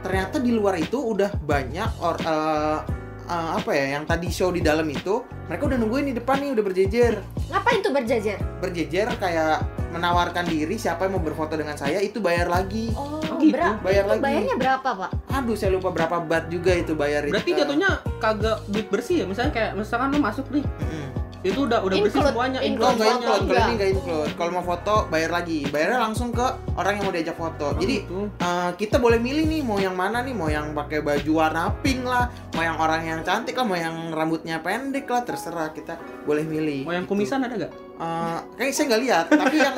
ternyata 0.00 0.36
di 0.36 0.50
luar 0.50 0.74
itu 0.76 0.98
udah 0.98 1.30
banyak 1.36 1.90
or 2.00 2.18
eh, 2.18 2.78
eh, 3.24 3.48
apa 3.54 3.70
ya 3.70 3.94
yang 3.94 4.04
tadi 4.04 4.26
show 4.28 4.50
di 4.50 4.58
dalam 4.58 4.82
itu 4.84 5.22
mereka 5.46 5.68
udah 5.68 5.78
nungguin 5.78 6.06
di 6.06 6.14
depan 6.16 6.36
nih 6.38 6.50
udah 6.50 6.64
berjejer 6.64 7.14
Ngapain 7.46 7.78
tuh 7.78 7.92
berjajar? 7.92 8.38
berjejer 8.58 9.06
kayak 9.14 9.62
menawarkan 9.90 10.42
diri 10.44 10.74
siapa 10.74 11.06
yang 11.06 11.14
mau 11.14 11.22
berfoto 11.22 11.54
dengan 11.54 11.76
saya 11.76 12.00
itu 12.00 12.18
bayar 12.18 12.48
lagi 12.48 12.90
Oh, 12.94 13.19
gitu, 13.42 13.56
ber- 13.56 13.78
bayar 13.80 14.02
itu 14.02 14.10
lagi. 14.10 14.22
bayarnya 14.22 14.56
berapa, 14.56 14.88
Pak? 14.96 15.10
aduh 15.30 15.54
saya 15.54 15.70
lupa 15.70 15.88
berapa 15.88 16.16
bat 16.20 16.44
juga 16.46 16.72
itu 16.72 16.92
bayar 16.92 17.22
itu 17.22 17.32
Berarti 17.32 17.52
jatuhnya 17.54 17.90
kagak 18.16 18.58
duit 18.66 18.86
bersih 18.86 19.16
ya? 19.20 19.24
Misalnya 19.24 19.50
kayak 19.50 19.70
misalkan 19.74 20.08
lu 20.10 20.18
masuk 20.18 20.46
nih, 20.50 20.64
Mm-mm. 20.66 21.06
itu 21.40 21.60
udah 21.62 21.80
udah 21.80 21.96
bersih 21.96 22.20
Include, 22.20 22.28
semuanya. 22.30 22.58
Oh, 22.58 22.68
include. 22.68 22.84
nggak 22.90 23.00
foto 23.00 23.16
include, 23.16 23.48
kalau 23.48 23.64
ini 23.64 23.74
nggak 23.74 23.90
include. 23.90 24.30
Kalau 24.34 24.50
mau 24.50 24.64
foto 24.66 24.94
bayar 25.08 25.30
lagi, 25.30 25.58
bayarnya 25.66 25.98
langsung 25.98 26.28
ke 26.30 26.46
orang 26.74 26.92
yang 26.94 27.04
mau 27.06 27.14
diajak 27.14 27.32
foto. 27.34 27.66
Jadi 27.74 27.96
gitu. 27.98 28.20
eh, 28.28 28.70
kita 28.76 28.96
boleh 28.96 29.16
milih 29.16 29.44
nih 29.46 29.60
mau 29.60 29.76
yang 29.76 29.94
mana 29.94 30.20
nih, 30.20 30.34
mau 30.34 30.46
yang 30.46 30.70
pakai 30.70 31.00
baju 31.00 31.32
warna 31.32 31.72
pink 31.80 32.04
lah, 32.04 32.28
mau 32.52 32.60
yang 32.60 32.76
orang 32.76 33.02
yang 33.02 33.20
cantik 33.22 33.54
lah, 33.54 33.64
mau 33.64 33.74
yang 33.74 33.96
rambutnya 34.10 34.60
pendek 34.60 35.06
lah, 35.06 35.22
terserah 35.22 35.72
kita 35.72 35.96
boleh 36.22 36.44
milih. 36.44 36.84
mau 36.84 36.92
yang 36.92 37.04
gitu. 37.04 37.16
kumisan 37.16 37.40
ada 37.40 37.56
gak? 37.56 37.72
Eh, 38.00 38.38
kayaknya 38.56 38.72
saya 38.72 38.86
nggak 38.88 39.02
lihat, 39.02 39.24
tapi 39.28 39.56
yang 39.60 39.74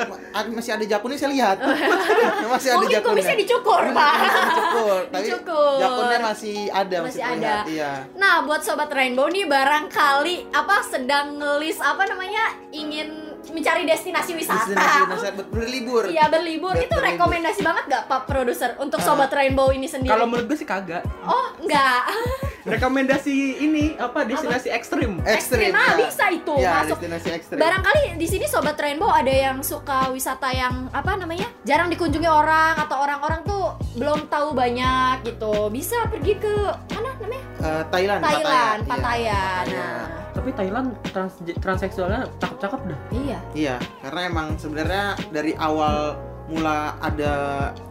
masih 0.49 0.71
ada 0.71 0.85
jakunnya 0.87 1.17
saya 1.17 1.31
lihat. 1.31 1.57
masih 2.53 2.69
ada 2.69 2.77
Mungkin 2.79 2.95
jakunnya. 2.95 3.19
kumisnya 3.19 3.35
dicukur, 3.37 3.81
Pak. 3.85 4.13
Dicukur, 4.15 4.99
tapi 5.11 5.27
Dicukur. 5.27 5.75
jakunnya 5.75 6.19
masih 6.23 6.57
ada, 6.71 6.97
Masih 7.03 7.19
terlihat, 7.19 7.35
ada. 7.35 7.55
Iya. 7.67 7.91
Nah, 8.15 8.35
buat 8.41 8.61
sobat 8.61 8.87
Rainbow 8.89 9.27
nih 9.27 9.43
barangkali 9.43 10.35
apa 10.51 10.75
sedang 10.81 11.35
ngelis 11.35 11.77
apa 11.77 12.03
namanya 12.05 12.43
ingin 12.71 13.11
mencari 13.45 13.83
destinasi 13.83 14.31
wisata. 14.33 14.71
Destinasi 14.71 14.97
destinasi 15.03 15.27
ber- 15.35 15.51
berlibur. 15.51 16.03
Iya 16.07 16.25
berlibur 16.25 16.71
Ber- 16.71 16.79
itu 16.79 16.95
berlibur. 16.95 17.11
rekomendasi 17.19 17.59
banget 17.61 17.83
gak 17.87 18.03
Pak 18.07 18.21
Produser 18.23 18.71
untuk 18.77 18.97
Ah. 18.97 19.05
sobat 19.05 19.27
Rainbow 19.29 19.67
ini 19.69 19.83
sendiri? 19.85 20.07
Kalau 20.09 20.25
menurut 20.25 20.47
gue 20.47 20.55
sih 20.55 20.63
kagak. 20.65 21.03
oh 21.21 21.51
enggak, 21.59 22.07
Rekomendasi 22.63 23.35
ini 23.59 23.93
apa 23.95 24.23
destinasi 24.23 24.69
ekstrim. 24.69 25.19
Ekstrim. 25.21 25.71
ah, 25.71 25.93
ya. 25.93 25.95
bisa 25.99 26.25
itu 26.29 26.53
Ya, 26.55 26.71
masuk. 26.79 26.95
destinasi 26.95 27.29
ekstrim. 27.33 27.59
Barangkali 27.59 28.15
di 28.15 28.23
sini 28.23 28.45
sobat 28.45 28.75
Rainbow 28.75 29.07
ada 29.07 29.29
yang 29.29 29.59
suka 29.59 30.07
wisata 30.09 30.47
yang 30.49 30.87
apa 30.89 31.13
namanya 31.13 31.51
jarang 31.61 31.87
dikunjungi 31.87 32.25
orang 32.25 32.79
atau 32.79 32.97
orang-orang 32.97 33.43
tuh 33.43 33.63
belum 33.93 34.27
tahu 34.27 34.51
banyak 34.53 35.23
gitu. 35.25 35.67
Bisa 35.69 36.07
pergi 36.07 36.33
ke 36.35 36.55
mana 36.89 37.11
namanya? 37.17 37.45
Eh, 37.59 37.83
Thailand, 37.89 38.21
Thailand, 38.21 38.79
Pattaya. 38.83 38.89
Pattaya. 38.89 39.41
Iya, 39.63 39.83
Nah, 39.93 40.07
Tapi 40.33 40.49
Thailand 40.51 40.87
trans 41.05 41.33
transseksualnya 41.55 42.25
cakep-cakep 42.37 42.79
dah. 42.85 42.99
iya. 43.13 43.39
Iya, 43.53 43.75
karena 44.01 44.21
emang 44.25 44.47
sebenarnya 44.57 45.03
dari 45.29 45.53
awal 45.53 46.17
mula 46.45 46.97
ada 46.99 47.33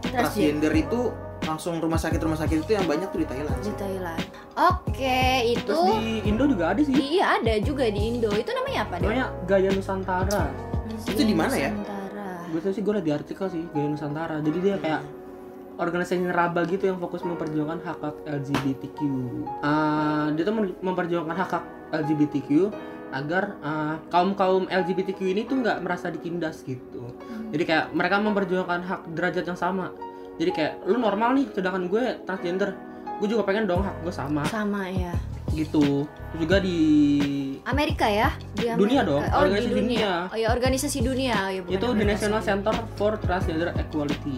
transgender 0.03 0.69
itu 0.71 1.09
langsung 1.45 1.77
rumah 1.77 1.95
sakit 1.95 2.19
rumah 2.19 2.35
sakit 2.35 2.63
itu 2.63 2.71
yang 2.71 2.83
banyak 2.83 3.07
tuh 3.07 3.19
di 3.19 3.27
Thailand. 3.27 3.59
di 3.59 3.73
Thailand. 3.73 4.23
Oke, 4.53 5.21
itu 5.49 5.65
Terus 5.65 5.99
di 5.99 6.23
Indo 6.25 6.43
juga 6.45 6.71
ada 6.71 6.79
sih. 6.79 6.93
iya 6.93 7.37
ada 7.37 7.53
juga 7.59 7.85
di 7.85 8.01
Indo. 8.07 8.29
Itu 8.29 8.51
namanya 8.51 8.79
apa 8.83 8.93
deh? 8.95 9.05
Namanya 9.05 9.27
Gaya 9.43 9.69
Nusantara. 9.69 10.43
Itu 11.03 11.21
di 11.21 11.33
mana 11.33 11.53
ya? 11.53 11.69
Nusantara. 11.69 12.27
Gue 12.47 12.59
tau 12.59 12.71
sih 12.71 12.81
gue 12.81 12.93
liat 12.93 13.03
di 13.03 13.13
artikel 13.13 13.45
sih 13.47 13.63
Gaya 13.69 13.87
Nusantara. 13.87 14.35
Jadi 14.39 14.57
dia 14.59 14.75
kayak 14.77 15.01
organisasi 15.73 16.21
ngeraba 16.23 16.63
gitu 16.65 16.85
yang 16.85 16.97
fokus 16.97 17.21
memperjuangkan 17.21 17.81
hak 17.81 17.97
hak 17.99 18.15
LGBTQ. 18.29 18.99
Ah, 19.59 20.29
dia 20.29 20.43
tuh 20.43 20.53
mem- 20.53 20.77
memperjuangkan 20.79 21.33
hak 21.35 21.49
hak 21.51 21.63
LGBTQ 21.95 22.69
agar 23.09 23.57
kaum 24.09 24.33
kaum 24.33 24.65
LGBTQ 24.65 25.19
ini 25.27 25.41
tuh 25.43 25.61
nggak 25.61 25.81
merasa 25.81 26.09
ditindas 26.09 26.61
gitu. 26.61 27.13
Jadi 27.49 27.63
kayak 27.63 27.89
mereka 27.89 28.17
memperjuangkan 28.17 28.81
hak 28.81 29.01
derajat 29.13 29.45
yang 29.45 29.57
sama. 29.57 29.89
Jadi 30.33 30.49
kayak 30.49 30.73
lu 30.85 30.97
normal 30.97 31.35
nih, 31.35 31.45
sedangkan 31.49 31.83
gue 31.85 32.03
transgender. 32.23 32.73
Gue 33.21 33.27
juga 33.29 33.45
pengen 33.45 33.65
dong 33.65 33.81
hak 33.81 34.01
gue 34.01 34.09
sama 34.09 34.41
Sama 34.45 34.89
ya. 34.89 35.13
gitu. 35.53 36.09
Terus 36.33 36.39
juga 36.41 36.57
di 36.57 36.77
Amerika 37.63 38.09
ya? 38.09 38.33
Di 38.51 38.65
Amerika. 38.67 38.81
Dunia 38.81 39.01
dong, 39.03 39.21
Oh, 39.23 39.39
organisasi 39.39 39.61
di 39.63 39.69
dunia. 39.71 39.85
dunia. 40.01 40.11
Oh 40.27 40.37
ya, 40.37 40.47
organisasi 40.49 40.97
dunia. 40.99 41.35
Oh, 41.37 41.51
ya, 41.51 41.61
bukan 41.61 41.73
itu 41.73 41.85
the 41.93 42.05
National. 42.05 42.41
Center 42.41 42.75
for 42.95 43.11
Transgender 43.17 43.69
Equality 43.77 44.37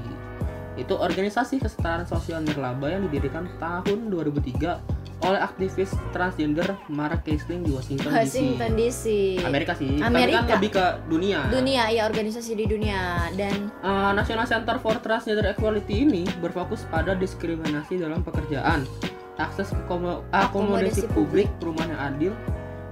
itu 0.76 0.92
organisasi 0.92 1.64
kesetaraan 1.64 2.04
sosial 2.04 2.44
nirlaba 2.44 2.92
yang 2.92 3.08
didirikan 3.08 3.48
tahun 3.56 4.12
2003 4.12 4.76
oleh 5.22 5.40
aktivis 5.40 5.96
transgender 6.12 6.76
Mara 6.88 7.16
Keisling 7.18 7.64
di 7.64 7.72
Washington, 7.72 8.12
Washington 8.12 8.76
DC. 8.76 9.40
DC. 9.40 9.46
Amerika 9.48 9.72
sih, 9.74 9.96
Amerika. 9.98 10.44
tapi 10.44 10.48
kan 10.48 10.56
lebih 10.60 10.72
ke 10.76 10.86
dunia. 11.08 11.40
Dunia 11.48 11.84
ya 11.88 12.04
organisasi 12.04 12.52
di 12.54 12.66
dunia 12.66 13.00
dan 13.34 13.72
Uh, 13.80 14.12
National 14.12 14.44
Center 14.44 14.76
for 14.78 15.00
Transgender 15.00 15.48
Equality 15.48 16.04
ini 16.04 16.24
berfokus 16.40 16.84
pada 16.88 17.14
diskriminasi 17.14 17.98
dalam 17.98 18.22
pekerjaan, 18.22 18.84
akses 19.38 19.72
ke 19.72 19.82
komo- 19.86 20.26
Akomodasi 20.30 21.06
akomodasi 21.06 21.14
publik, 21.14 21.48
perumahan 21.58 21.92
yang 21.92 22.02
adil, 22.04 22.34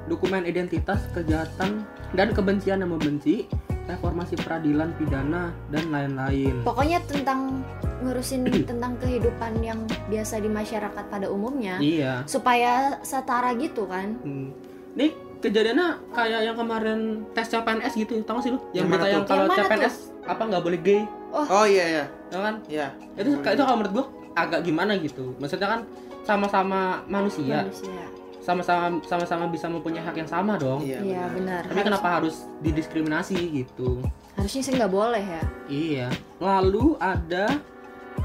dokumen 0.06 0.44
identitas, 0.44 1.04
kejahatan 1.12 1.84
dan 2.12 2.28
kebencian 2.32 2.80
yang 2.80 2.92
membenci, 2.92 3.48
reformasi 3.84 4.40
peradilan 4.40 4.96
pidana 4.96 5.52
dan 5.68 5.86
lain-lain. 5.90 6.64
pokoknya 6.64 7.04
tentang 7.04 7.60
ngurusin 8.00 8.48
tentang 8.70 8.96
kehidupan 8.98 9.60
yang 9.60 9.80
biasa 10.08 10.40
di 10.40 10.48
masyarakat 10.48 11.06
pada 11.08 11.28
umumnya 11.28 11.80
Iya. 11.80 12.24
supaya 12.24 13.00
setara 13.02 13.52
gitu 13.54 13.84
kan. 13.86 14.16
Hmm. 14.22 14.56
Ini 14.94 15.12
kejadiannya 15.40 16.14
kayak 16.14 16.42
yang 16.44 16.56
kemarin 16.56 17.00
tes 17.32 17.50
CPNS 17.50 17.94
gitu, 17.98 18.16
tau 18.24 18.38
gak 18.38 18.44
sih 18.44 18.52
lu? 18.52 18.60
Yang 18.70 18.74
Yang 18.74 18.88
berita 18.88 19.06
yang 19.06 19.22
tuh? 19.22 19.28
kalau 19.28 19.44
Yang 19.44 19.58
CPNS 19.60 19.96
apa 20.24 20.42
nggak 20.46 20.64
boleh 20.64 20.80
gay, 20.80 21.02
Oh 21.34 21.66
iya 21.66 21.86
iya. 21.90 22.06
ya 22.30 22.40
kan? 22.40 22.56
Iya. 22.66 22.88
itu 23.14 23.30
kayak 23.42 23.56
itu 23.58 23.64
kalau 23.64 23.78
menurut 23.78 23.94
gua 23.94 24.06
agak 24.34 24.60
gimana 24.64 24.98
gitu 24.98 25.36
maksudnya 25.38 25.68
kan 25.68 25.82
sama-sama 26.24 27.04
manusia 27.06 27.68
Manusia. 27.68 28.06
Sama-sama 28.44 29.00
sama-sama 29.02 29.48
bisa 29.48 29.66
mempunyai 29.66 30.04
hak 30.04 30.16
yang 30.16 30.28
sama 30.28 30.60
dong 30.60 30.84
Iya. 30.84 31.00
Iya 31.00 31.24
benar. 31.32 31.62
benar. 31.64 31.72
tapi 31.72 31.82
kenapa 31.82 32.08
harus 32.14 32.36
didiskriminasi 32.60 33.40
gitu 33.56 34.04
Harusnya 34.36 34.62
sih 34.62 34.74
nggak 34.74 34.92
boleh 34.92 35.24
ya. 35.24 35.44
iya 35.68 36.08
lalu 36.38 37.00
ada 37.00 37.58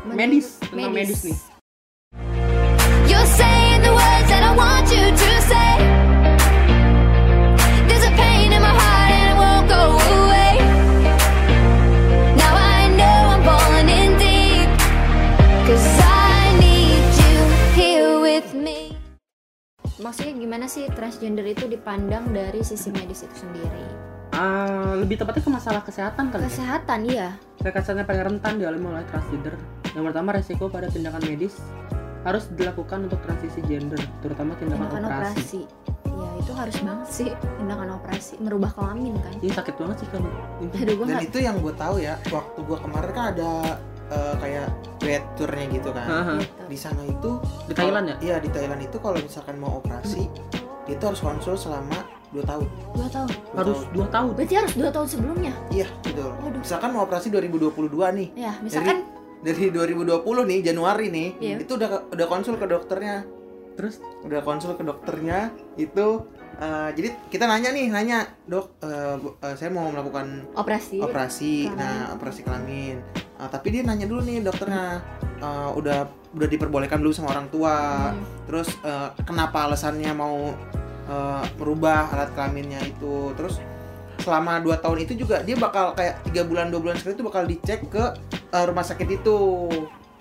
Men- 0.05 0.19
medis 0.29 0.59
tentang 0.61 0.91
medis, 0.91 1.23
nih 1.23 1.39
You're 3.07 3.31
saying 3.33 3.81
the 3.81 3.91
words 3.91 4.29
that 4.29 4.43
I 4.43 4.53
want 4.53 4.85
you 4.89 5.01
to 5.09 5.31
say. 5.43 5.88
Maksudnya 20.09 20.41
gimana 20.41 20.65
sih 20.65 20.89
transgender 20.89 21.45
itu 21.45 21.69
dipandang 21.69 22.33
dari 22.33 22.65
sisi 22.65 22.89
medis 22.89 23.29
itu 23.29 23.45
sendiri? 23.45 23.85
Ah, 24.33 24.97
lebih 24.97 25.21
tepatnya 25.21 25.45
ke 25.45 25.53
masalah 25.53 25.85
kesehatan 25.85 26.33
kali 26.33 26.41
ya 26.41 26.49
Kesehatan 26.49 26.99
iya. 27.05 27.29
kesehatan 27.61 28.09
paling 28.09 28.25
rentan 28.25 28.57
dialami 28.57 28.87
oleh 28.89 29.05
transgender 29.05 29.53
yang 29.93 30.09
pertama 30.09 30.33
resiko 30.33 30.73
pada 30.73 30.89
tindakan 30.89 31.21
medis 31.29 31.61
harus 32.25 32.49
dilakukan 32.57 33.05
untuk 33.05 33.21
transisi 33.21 33.61
gender 33.69 33.99
terutama 34.25 34.57
tindakan, 34.57 34.89
Tindakan 34.89 35.05
operasi. 35.05 35.61
operasi. 35.61 35.61
Ya 36.09 36.29
itu 36.41 36.53
harus 36.57 36.77
banget 36.81 37.09
sih 37.13 37.29
tindakan 37.61 37.89
operasi 38.01 38.33
merubah 38.41 38.71
kelamin 38.73 39.13
kan. 39.21 39.33
ini 39.39 39.53
sakit 39.53 39.75
banget 39.77 39.97
sih 40.01 40.07
gua 40.09 41.05
Dan 41.05 41.21
itu 41.21 41.39
yang 41.39 41.57
gue 41.61 41.75
tahu 41.77 42.01
ya, 42.01 42.17
waktu 42.33 42.59
gue 42.65 42.79
kemarin 42.81 43.11
kan 43.13 43.25
ada 43.37 43.53
eh, 44.09 44.35
kayak 44.37 44.69
bed 44.99 45.23
tournya 45.35 45.67
gitu 45.71 45.91
kan. 45.91 46.07
Aha. 46.07 46.35
gitu. 46.37 46.65
Di 46.67 46.77
sana 46.77 47.03
itu 47.03 47.31
di 47.65 47.73
Thailand 47.73 48.07
ya 48.07 48.17
Iya 48.21 48.37
di 48.39 48.49
Thailand 48.49 48.81
itu 48.81 48.97
kalau 48.97 49.17
misalkan 49.17 49.57
mau 49.57 49.79
operasi, 49.79 50.27
dia 50.85 50.95
tuh 50.97 51.13
harus 51.13 51.21
konsul 51.21 51.55
selama 51.55 51.99
2 52.29 52.43
tahun. 52.43 52.69
Dua 52.93 53.09
tahun. 53.09 53.29
Dua 53.31 53.57
harus 53.57 53.79
tahun. 53.79 53.95
dua 53.95 54.07
tahun 54.07 54.31
Berarti 54.35 54.55
harus 54.55 54.75
dua 54.75 54.91
tahun 54.91 55.09
sebelumnya. 55.09 55.53
Iya 55.71 55.89
betul. 56.03 56.31
Waduh. 56.35 56.61
Misalkan 56.61 56.89
mau 56.91 57.03
operasi 57.03 57.29
2022 57.29 57.89
nih, 58.13 58.29
Ya 58.35 58.53
misalkan 58.59 58.97
dari 59.39 59.71
2020 59.71 60.19
nih 60.45 60.59
Januari 60.63 61.07
nih, 61.09 61.29
Iya. 61.39 61.57
itu 61.63 61.73
udah 61.75 62.11
udah 62.11 62.27
konsul 62.27 62.57
ke 62.57 62.67
dokternya, 62.67 63.23
terus 63.75 63.97
udah 64.21 64.41
konsul 64.43 64.75
ke 64.75 64.83
dokternya 64.83 65.49
itu. 65.77 66.25
eh, 66.59 66.91
jadi 66.91 67.15
kita 67.31 67.47
nanya 67.47 67.71
nih, 67.71 67.87
nanya 67.87 68.19
dok, 68.45 68.83
eh, 68.83 69.15
bu- 69.15 69.39
eh, 69.39 69.55
saya 69.55 69.71
mau 69.71 69.87
melakukan 69.89 70.43
operasi. 70.53 70.99
operasi 70.99 71.53
Kelamin. 71.65 71.79
nah 71.79 72.11
operasi 72.11 72.41
kelamin 72.43 72.97
Ah, 73.39 73.47
tapi 73.47 73.71
dia 73.71 73.87
nanya 73.87 74.11
dulu 74.11 74.27
nih 74.27 74.43
dokternya 74.43 74.99
ah, 75.39 75.71
udah 75.71 76.11
udah 76.35 76.49
diperbolehkan 76.51 76.99
dulu 76.99 77.15
sama 77.15 77.33
orang 77.33 77.47
tua? 77.49 78.11
Hmm. 78.13 78.21
terus 78.51 78.69
eh, 78.83 79.09
kenapa 79.23 79.71
alasannya 79.71 80.11
mau 80.13 80.51
eh, 81.07 81.43
merubah 81.57 82.11
alat 82.11 82.35
kelaminnya 82.35 82.83
itu? 82.83 83.33
Terus 83.39 83.63
selama 84.19 84.59
2 84.61 84.83
tahun 84.83 84.99
itu 85.07 85.25
juga 85.25 85.41
dia 85.47 85.55
bakal 85.55 85.95
kayak 85.95 86.21
tiga 86.27 86.43
bulan 86.43 86.69
dua 86.75 86.83
bulan 86.83 86.99
sekali 86.99 87.15
itu 87.15 87.25
bakal 87.25 87.47
dicek 87.47 87.87
ke 87.87 88.05
eh, 88.35 88.65
rumah 88.67 88.83
sakit 88.83 89.09
itu. 89.23 89.39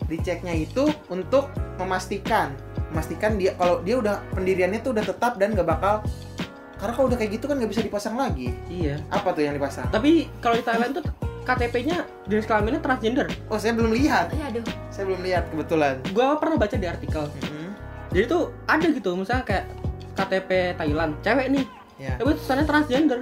Diceknya 0.08 0.54
itu 0.54 0.88
untuk 1.10 1.50
memastikan 1.82 2.54
memastikan 2.94 3.36
dia 3.36 3.52
kalau 3.60 3.84
dia 3.84 4.00
udah 4.00 4.24
pendiriannya 4.32 4.80
tuh 4.80 4.96
udah 4.96 5.04
tetap 5.04 5.36
dan 5.36 5.52
gak 5.52 5.68
bakal 5.68 6.00
karena 6.78 6.94
kalau 6.94 7.08
udah 7.10 7.18
kayak 7.20 7.32
gitu 7.42 7.46
kan 7.50 7.58
nggak 7.58 7.72
bisa 7.74 7.82
dipasang 7.82 8.16
lagi. 8.16 8.54
Iya. 8.70 9.02
Apa 9.10 9.34
tuh 9.34 9.42
yang 9.42 9.58
dipasang? 9.58 9.90
Tapi 9.90 10.30
kalau 10.38 10.62
di 10.62 10.64
Thailand 10.64 11.02
tuh 11.02 11.04
KTP-nya 11.48 12.04
jenis 12.28 12.44
kelaminnya 12.44 12.84
transgender. 12.84 13.32
Oh 13.48 13.56
saya 13.56 13.72
belum 13.72 13.96
lihat. 13.96 14.36
Ya 14.36 14.52
aduh. 14.52 14.68
saya 14.92 15.08
belum 15.08 15.22
lihat 15.24 15.44
kebetulan. 15.48 16.04
Gua 16.12 16.36
pernah 16.36 16.60
baca 16.60 16.76
di 16.76 16.88
artikel. 16.88 17.24
Mhm. 17.24 17.70
jadi 18.08 18.24
tuh 18.28 18.56
ada 18.68 18.88
gitu 18.88 19.16
misalnya 19.16 19.44
kayak 19.48 19.66
KTP 20.20 20.76
Thailand. 20.76 21.12
Cewek 21.24 21.48
nih. 21.56 21.66
Ya 21.96 22.20
tapi 22.20 22.36
tulisannya 22.36 22.66
transgender. 22.68 23.20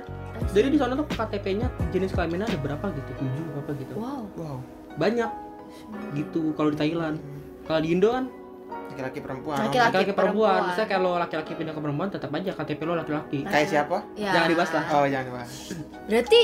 Jadi 0.51 0.67
di 0.73 0.77
sana 0.81 0.97
tuh 0.97 1.07
KTP-nya 1.07 1.67
jenis 1.93 2.11
kelaminnya 2.11 2.49
ada 2.49 2.59
berapa 2.59 2.85
gitu? 2.97 3.11
Tujuh 3.21 3.45
apa 3.61 3.71
gitu? 3.77 3.93
Wow. 3.95 4.23
wow. 4.35 4.57
Banyak. 4.97 5.31
Gitu 6.17 6.41
kalau 6.57 6.73
di 6.73 6.77
Thailand. 6.81 7.21
Kalau 7.69 7.79
di 7.81 7.89
Indo 7.93 8.09
kan 8.09 8.25
laki-laki 8.95 9.19
perempuan. 9.21 9.57
Laki-laki. 9.59 9.91
perempuan. 9.91 10.15
perempuan. 10.15 10.59
misalnya 10.71 10.89
kalau 10.89 11.11
laki-laki 11.19 11.51
pindah 11.53 11.73
ke 11.75 11.81
perempuan 11.83 12.09
tetap 12.09 12.29
aja 12.33 12.51
KTP 12.57 12.81
lo 12.87 12.93
laki-laki. 12.97 13.39
Kayak 13.45 13.67
siapa? 13.69 13.97
Ya. 14.17 14.31
Jangan 14.33 14.49
dibahas 14.49 14.71
lah. 14.73 14.83
oh 14.97 15.05
jangan 15.05 15.25
dibahas. 15.29 15.51
Berarti 16.09 16.39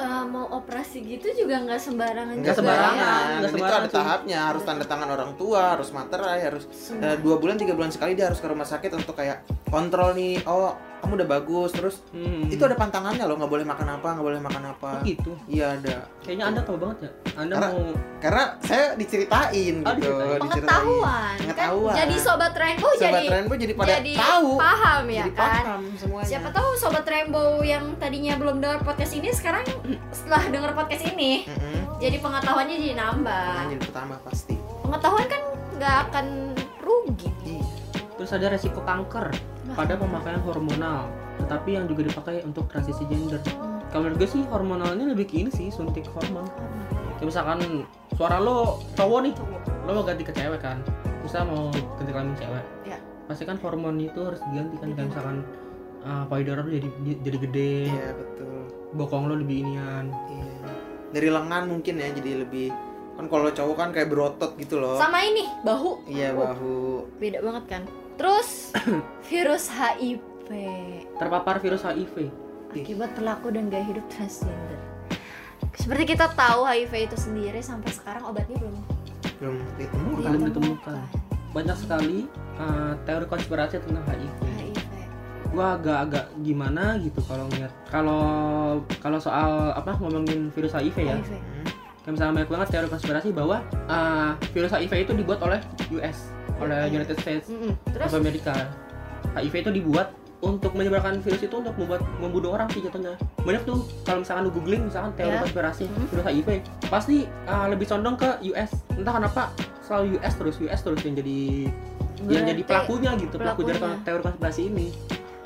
eh, 0.00 0.24
mau 0.24 0.48
operasi 0.56 1.04
gitu 1.04 1.28
juga 1.44 1.60
nggak 1.60 1.80
sembarangan 1.80 2.34
nggak 2.40 2.56
sembarangan. 2.56 3.28
ya. 3.44 3.48
Itu 3.52 3.64
ada 3.64 3.88
tahapnya 3.88 4.38
harus 4.48 4.62
tanda 4.64 4.84
tangan 4.88 5.08
orang 5.12 5.30
tua 5.36 5.76
harus 5.76 5.92
materai 5.92 6.40
harus 6.40 6.64
eh, 6.96 7.16
dua 7.20 7.36
bulan 7.36 7.60
tiga 7.60 7.76
bulan 7.76 7.92
sekali 7.92 8.16
dia 8.16 8.32
harus 8.32 8.40
ke 8.40 8.48
rumah 8.48 8.64
sakit 8.64 8.90
untuk 8.96 9.14
kayak 9.14 9.44
kontrol 9.68 10.16
nih 10.16 10.40
oh 10.48 10.89
kamu 11.00 11.12
udah 11.16 11.28
bagus 11.30 11.70
terus 11.70 11.96
Hmm. 12.10 12.46
itu 12.46 12.60
ada 12.60 12.74
pantangannya 12.74 13.22
loh 13.22 13.34
nggak 13.34 13.48
boleh 13.48 13.64
makan 13.64 13.88
apa 13.90 14.08
nggak 14.12 14.26
boleh 14.26 14.40
makan 14.40 14.62
apa 14.68 14.90
Oh, 14.92 15.02
gitu. 15.02 15.32
iya 15.46 15.72
ada 15.72 16.04
Kayaknya 16.20 16.44
Anda 16.46 16.60
tahu 16.62 16.76
banget 16.76 16.98
ya. 17.00 17.10
Anda 17.34 17.54
Karena- 17.54 17.70
mau 17.70 17.82
karena 18.20 18.44
saya 18.60 18.84
diceritain 18.94 19.74
Oh, 19.80 19.92
gitu 19.92 20.12
diceritain. 20.12 20.40
pengetahuan, 20.42 21.34
Pengetahuan. 21.40 21.90
kan 21.90 21.98
jadi 21.98 22.16
sobat 22.16 22.52
rainbow 22.54 22.90
Sobat 22.92 23.02
jadi 23.02 23.26
Rainbow 23.30 23.56
jadi 23.56 23.72
pada 23.74 23.90
jadi 23.94 24.12
tahu 24.14 24.48
paham 24.56 25.02
ya 25.06 25.16
jadi 25.18 25.32
kan 25.32 25.50
paham 25.58 25.80
semuanya 25.96 26.26
siapa 26.26 26.48
tahu 26.50 26.68
sobat 26.76 27.04
rainbow 27.04 27.48
yang 27.62 27.84
tadinya 27.96 28.34
belum 28.36 28.56
dengar 28.58 28.78
podcast 28.80 29.12
ini 29.12 29.28
sekarang 29.30 29.64
setelah 30.10 30.42
dengar 30.46 30.70
podcast 30.72 31.04
ini 31.06 31.44
Mm-mm. 31.44 31.96
jadi 31.98 32.16
pengetahuannya 32.18 32.76
jadi 32.78 32.94
nambah 32.94 33.46
Nah, 33.50 33.66
jadi 33.66 33.80
pertama 33.82 34.14
pasti 34.20 34.54
pengetahuan 34.80 35.26
kan 35.26 35.42
nggak 35.72 35.96
akan 36.06 36.26
rugi 36.78 37.30
Iya. 37.42 37.64
terus 38.14 38.30
ada 38.30 38.46
resiko 38.48 38.80
kanker 38.80 39.32
pada 39.74 39.94
pemakaian 39.96 40.42
hormonal, 40.42 41.08
tetapi 41.38 41.78
yang 41.78 41.84
juga 41.86 42.06
dipakai 42.06 42.42
untuk 42.42 42.66
transisi 42.68 43.06
gender. 43.06 43.40
Hmm. 43.46 43.80
Kalau 43.90 44.06
menurut 44.06 44.18
gue 44.22 44.30
sih 44.30 44.42
hormonal 44.46 44.94
ini 44.94 45.04
lebih 45.10 45.26
ke 45.26 45.34
ini 45.42 45.50
sih 45.50 45.68
suntik 45.68 46.06
hormon. 46.14 46.46
Kayak 47.18 47.26
misalkan 47.26 47.58
suara 48.14 48.38
lo 48.38 48.78
cowok 48.94 49.18
nih, 49.26 49.34
lo 49.86 49.90
mau 49.98 50.04
ganti 50.06 50.22
ke 50.22 50.32
cewek 50.32 50.60
kan, 50.62 50.78
misal 51.20 51.44
mau 51.46 51.68
ganti 51.98 52.10
kelamin 52.10 52.34
cewek, 52.38 52.64
Ya. 52.86 52.98
pasti 53.26 53.44
kan 53.44 53.58
hormon 53.60 53.98
itu 54.00 54.20
harus 54.24 54.40
diganti 54.48 54.76
kan, 54.78 54.88
kayak 54.94 55.08
misalkan 55.12 55.36
uh, 56.00 56.24
payudara 56.30 56.64
lo 56.64 56.70
jadi 56.70 56.88
jadi 57.20 57.38
gede, 57.50 57.74
iya 57.90 58.08
betul. 58.14 58.56
Bokong 58.96 59.28
lo 59.28 59.34
lebih 59.36 59.66
inian. 59.66 60.10
iya. 60.32 60.54
Dari 61.10 61.26
lengan 61.26 61.66
mungkin 61.66 61.98
ya 61.98 62.08
jadi 62.14 62.46
lebih 62.46 62.70
kan 63.18 63.26
kalau 63.28 63.50
cowok 63.52 63.76
kan 63.76 63.90
kayak 63.92 64.08
berotot 64.08 64.54
gitu 64.56 64.80
loh. 64.80 64.96
Sama 64.96 65.20
ini 65.20 65.44
bahu. 65.60 66.06
Iya 66.08 66.32
bahu. 66.32 67.04
Beda 67.20 67.42
banget 67.44 67.64
kan 67.68 67.82
terus 68.20 68.76
virus 69.32 69.72
HIV 69.72 70.20
Terpapar 71.16 71.56
virus 71.64 71.80
HIV. 71.88 72.28
akibat 72.76 73.16
perilaku 73.16 73.48
dan 73.48 73.72
gaya 73.72 73.88
hidup 73.88 74.04
transgender 74.12 74.76
seperti 75.72 76.12
kita 76.12 76.28
tahu 76.36 76.68
HIV 76.68 77.08
itu 77.08 77.16
sendiri 77.16 77.64
sampai 77.64 77.88
sekarang 77.88 78.28
obatnya 78.28 78.60
belum 78.60 78.76
belum 79.40 79.56
ditemukan 79.80 80.20
Belum 80.28 80.42
ditemukan. 80.52 81.00
Banyak 81.56 81.76
sekali 81.80 82.28
uh, 82.60 82.92
teori 83.08 83.24
konspirasi 83.24 83.80
tentang 83.80 84.04
HIV. 84.04 84.40
HIV 84.60 84.90
gua 85.50 85.74
agak-agak 85.74 86.30
gimana 86.46 86.94
gitu 87.02 87.18
kalau 87.26 87.50
ngeliat 87.50 87.72
kalau 87.90 88.22
kalau 89.02 89.18
soal 89.18 89.74
apa 89.74 89.98
ngomongin 89.98 90.46
virus 90.54 90.76
HIV 90.78 90.96
ya 91.10 91.16
HIV 91.18 91.32
Hmm. 91.34 91.66
kayak 92.06 92.12
misalnya 92.16 92.32
banyak 92.38 92.50
banget 92.54 92.68
teori 92.70 92.88
konspirasi 92.88 93.28
bahwa 93.34 93.56
uh, 93.90 94.32
virus 94.54 94.72
HIV 94.72 94.92
itu 95.10 95.12
dibuat 95.18 95.42
oleh 95.42 95.58
US 95.98 96.30
oleh 96.60 96.80
Iya. 96.82 96.94
United 96.94 97.16
States 97.18 97.46
Mm-mm. 97.48 97.72
terus 97.90 98.06
of 98.06 98.16
America 98.16 98.54
HIV 99.32 99.54
itu 99.58 99.72
dibuat 99.74 100.08
untuk 100.40 100.72
menyebarkan 100.72 101.20
virus 101.20 101.42
itu 101.42 101.52
untuk 101.52 101.76
membuat 101.76 102.00
membunuh 102.16 102.54
orang 102.54 102.64
sih 102.68 102.80
jatuhnya 102.80 103.12
banyak 103.38 103.60
tuh 103.62 103.84
kalau 104.02 104.20
misalkan 104.20 104.42
lu 104.42 104.52
googling 104.52 104.82
misalkan 104.84 105.12
teori 105.12 105.32
Ya. 105.32 105.40
konspirasi 105.42 105.84
Mhm. 105.84 106.06
virus 106.08 106.24
HIV 106.26 106.48
pasti 106.86 107.16
uh, 107.44 107.66
lebih 107.66 107.86
condong 107.86 108.16
ke 108.16 108.28
US 108.46 108.70
entah 108.90 109.14
kenapa 109.14 109.42
selalu 109.82 110.16
US 110.16 110.34
terus 110.34 110.56
US 110.58 110.80
terus 110.80 111.00
yang 111.02 111.14
jadi 111.14 111.40
yang 112.22 112.44
jadi 112.46 112.56
Berarti 112.58 112.64
pelakunya 112.64 113.10
gitu 113.18 113.34
pelaku 113.34 113.60
dari 113.62 113.76
pelakunya. 113.76 114.00
teori 114.02 114.22
konspirasi 114.22 114.62
ini 114.66 114.88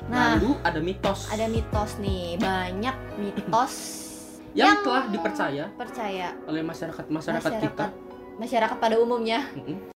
Nah. 0.05 0.37
lalu 0.37 0.53
ada 0.61 0.79
mitos 0.79 1.19
ada 1.27 1.45
mitos 1.45 1.91
nih 1.97 2.37
banyak 2.37 2.95
mitos 3.17 3.73
yang, 4.53 4.67
yang 4.69 4.77
telah 4.79 5.03
dipercaya 5.09 5.65
percaya 5.73 6.27
oleh 6.45 6.61
masyarakat 6.61 7.05
masyarakat, 7.09 7.51
kita 7.59 7.85
masyarakat 8.37 8.77
pada 8.77 8.95
umumnya 8.95 9.43
Mm-mm. 9.51 9.75
Berjalanlah 9.75 9.94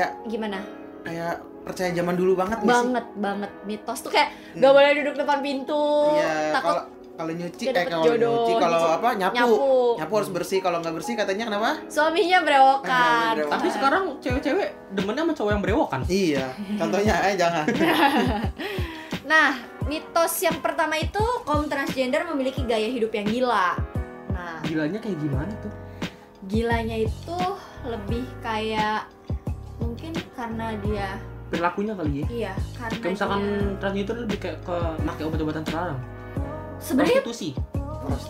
kayak 0.00 0.10
gimana 0.24 0.58
kayak 1.00 1.34
percaya 1.60 1.92
zaman 1.92 2.16
dulu 2.16 2.32
banget 2.34 2.58
nggak 2.58 2.72
sih? 2.72 2.72
banget 2.82 3.06
banget 3.14 3.50
mitos 3.62 3.98
tuh 4.00 4.08
kayak 4.08 4.28
nggak 4.56 4.72
boleh 4.72 4.90
duduk 4.96 5.14
depan 5.14 5.38
pintu 5.40 5.84
Iya, 6.10 6.32
takut 6.50 6.72
kalau 6.72 6.84
kalau 7.20 7.32
nyuci 7.36 7.64
eh 7.68 7.84
kalau 7.84 8.04
nyuci 8.08 8.52
kalau 8.56 8.80
apa 8.90 9.08
nyapu. 9.12 9.36
nyapu, 9.36 9.60
Nyapu 10.00 10.12
harus 10.16 10.30
bersih, 10.30 10.58
kalau 10.58 10.80
nggak 10.80 10.94
bersih 10.94 11.14
katanya 11.14 11.44
kenapa? 11.46 11.70
suaminya 11.86 12.38
berewokan 12.40 12.88
Ah, 12.88 13.28
berewokan. 13.36 13.52
tapi 13.52 13.68
sekarang 13.68 14.04
cewek-cewek 14.18 14.68
demennya 14.90 15.22
sama 15.22 15.34
cowok 15.36 15.50
yang 15.50 15.60
berewokan 15.60 16.00
Iya, 16.08 16.46
contohnya 16.80 17.14
eh 17.22 17.34
jangan. 17.36 17.64
nah 19.22 19.54
mitos 19.84 20.34
yang 20.40 20.58
pertama 20.58 20.96
itu 20.96 21.20
kaum 21.44 21.66
transgender 21.66 22.24
memiliki 22.24 22.64
gaya 22.64 22.88
hidup 22.88 23.12
yang 23.12 23.26
gila 23.26 23.76
nah 24.30 24.58
gilanya 24.64 24.98
kayak 24.98 25.18
gimana 25.18 25.52
tuh 25.60 25.72
gilanya 26.42 26.96
itu 26.98 27.38
lebih 27.84 28.24
kayak 28.40 29.06
mungkin 29.80 30.12
karena 30.36 30.76
dia 30.84 31.08
perilakunya 31.50 31.92
kali 31.98 32.12
ya? 32.22 32.26
Iya 32.30 32.52
karena 32.78 32.96
kayak 33.02 33.14
misalkan 33.18 33.40
dia 33.42 33.78
transgender 33.82 34.16
lebih 34.22 34.38
kayak 34.38 34.58
ke 34.62 34.76
pakai 35.02 35.22
obat-obatan 35.26 35.62
terlarang. 35.66 36.00
Sebenarnya 36.78 37.20
prostitusi. 37.24 37.48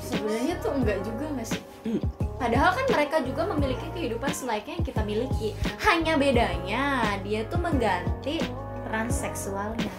Sebenarnya 0.03 0.55
tuh 0.59 0.73
enggak 0.75 0.99
juga 1.05 1.25
nggak 1.37 1.49
sih? 1.49 1.63
Hmm. 1.81 2.01
padahal 2.37 2.73
kan 2.77 2.87
mereka 2.93 3.17
juga 3.25 3.43
memiliki 3.53 3.89
kehidupan 3.93 4.33
selayaknya 4.33 4.81
yang 4.81 4.87
kita 4.89 5.03
miliki. 5.05 5.49
Hanya 5.85 6.17
bedanya 6.17 6.85
dia 7.21 7.45
tuh 7.49 7.61
mengganti 7.61 8.41
transseksualnya 8.89 9.93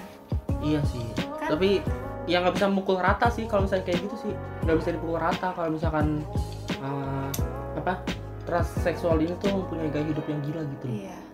iya 0.62 0.80
sih. 0.86 1.02
Kan? 1.42 1.58
tapi 1.58 1.82
ya 2.30 2.38
nggak 2.42 2.54
bisa 2.54 2.68
mukul 2.70 3.02
rata 3.02 3.34
sih 3.34 3.50
kalau 3.50 3.66
misalnya 3.66 3.86
kayak 3.90 4.00
gitu 4.06 4.16
sih. 4.30 4.34
Nggak 4.66 4.78
bisa 4.82 4.90
dipukul 4.94 5.18
rata 5.18 5.48
kalau 5.58 5.70
misalkan 5.74 6.22
uh, 6.80 7.30
apa? 7.78 8.02
Transseksual 8.46 9.22
ini 9.22 9.34
tuh 9.38 9.54
mempunyai 9.54 9.90
gaya 9.94 10.06
hidup 10.06 10.26
yang 10.26 10.42
gila 10.46 10.62
gitu. 10.66 10.86
Iya. 10.90 11.18
itu 11.18 11.31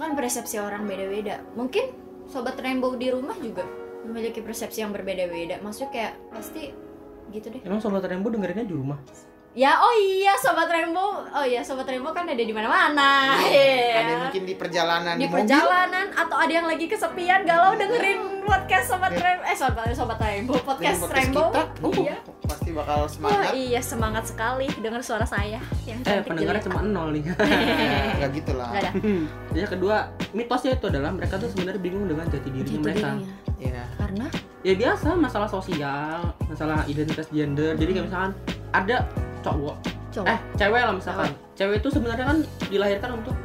kan 0.00 0.16
persepsi 0.16 0.56
orang 0.56 0.88
beda-beda. 0.88 1.44
Mungkin 1.54 1.84
sobat 2.26 2.56
rainbow 2.56 2.96
di 2.96 3.12
rumah 3.12 3.36
juga 3.36 3.68
memiliki 4.08 4.40
persepsi 4.40 4.80
yang 4.80 4.96
berbeda-beda. 4.96 5.60
Maksudnya 5.60 5.90
kayak 5.92 6.12
pasti 6.32 6.72
gitu 7.30 7.46
deh. 7.52 7.60
Emang 7.62 7.78
sobat 7.78 8.02
Rainbow 8.04 8.30
dengerinnya 8.32 8.66
di 8.66 8.74
rumah 8.74 8.98
ya 9.50 9.74
oh 9.76 9.90
iya 9.92 10.38
sobat 10.38 10.70
rainbow 10.70 11.26
oh 11.26 11.42
iya 11.42 11.58
sobat 11.58 11.82
rainbow 11.82 12.14
kan 12.14 12.22
ada 12.22 12.38
di 12.38 12.54
mana-mana 12.54 13.34
Ada 13.34 13.50
Iya. 13.50 13.98
yang 14.06 14.20
mungkin 14.24 14.42
di 14.44 14.54
perjalanan 14.54 15.14
di 15.14 15.18
di, 15.18 15.26
mobil. 15.26 15.36
perjalanan 15.42 16.06
atau 16.14 16.36
ada 16.38 16.52
yang 16.52 16.66
lagi 16.66 16.86
kesepian 16.86 17.42
galau 17.42 17.74
dengerin 17.74 18.18
podcast 18.46 18.86
sobat 18.88 19.10
rainbow 19.12 19.42
eh 19.42 19.56
sobat 19.56 19.90
sobat 19.92 20.18
rainbow 20.18 20.54
podcast, 20.62 21.02
podcast 21.02 21.14
rainbow 21.18 21.50
kita, 21.50 21.62
oh, 21.82 21.92
iya 21.98 22.16
pasti 22.46 22.70
bakal 22.70 22.98
semangat. 23.06 23.50
iya 23.52 23.80
semangat 23.80 24.24
sekali 24.24 24.66
dengar 24.76 25.02
suara 25.02 25.26
saya 25.26 25.58
yang 25.82 25.98
eh 26.00 26.22
pendengarnya 26.22 26.62
cuma 26.62 26.80
nol 26.80 27.10
nih 27.10 27.22
Nah, 27.26 27.34
Nggak 28.18 28.30
gitu 28.32 28.52
lah. 28.54 28.68
Nggak 28.70 28.92
ada 29.50 29.58
yang 29.58 29.70
kedua 29.70 29.96
mitosnya 30.30 30.72
itu 30.72 30.86
adalah 30.86 31.10
mereka 31.10 31.34
tuh 31.36 31.50
sebenarnya 31.50 31.80
bingung 31.80 32.06
dengan 32.06 32.26
jati 32.26 32.48
dirinya 32.48 32.70
Jati 32.70 32.78
mereka 32.80 33.08
dirinya. 33.12 33.34
Iya. 33.60 33.82
karena 33.98 34.26
ya 34.62 34.74
biasa 34.74 35.08
masalah 35.14 35.48
sosial 35.50 36.18
masalah 36.46 36.86
identitas 36.86 37.26
gender 37.28 37.74
jadi 37.74 37.90
kayak 37.92 38.06
misalkan 38.06 38.32
ada 38.70 38.96
cowok. 39.42 39.76
Cowok. 40.14 40.26
Eh 40.28 40.38
cewek 40.56 40.82
lah 40.84 40.94
misalkan. 40.94 41.30
Cewek 41.56 41.74
itu 41.84 41.88
sebenarnya 41.92 42.26
kan 42.26 42.38
dilahirkan 42.68 43.10
untuk 43.20 43.36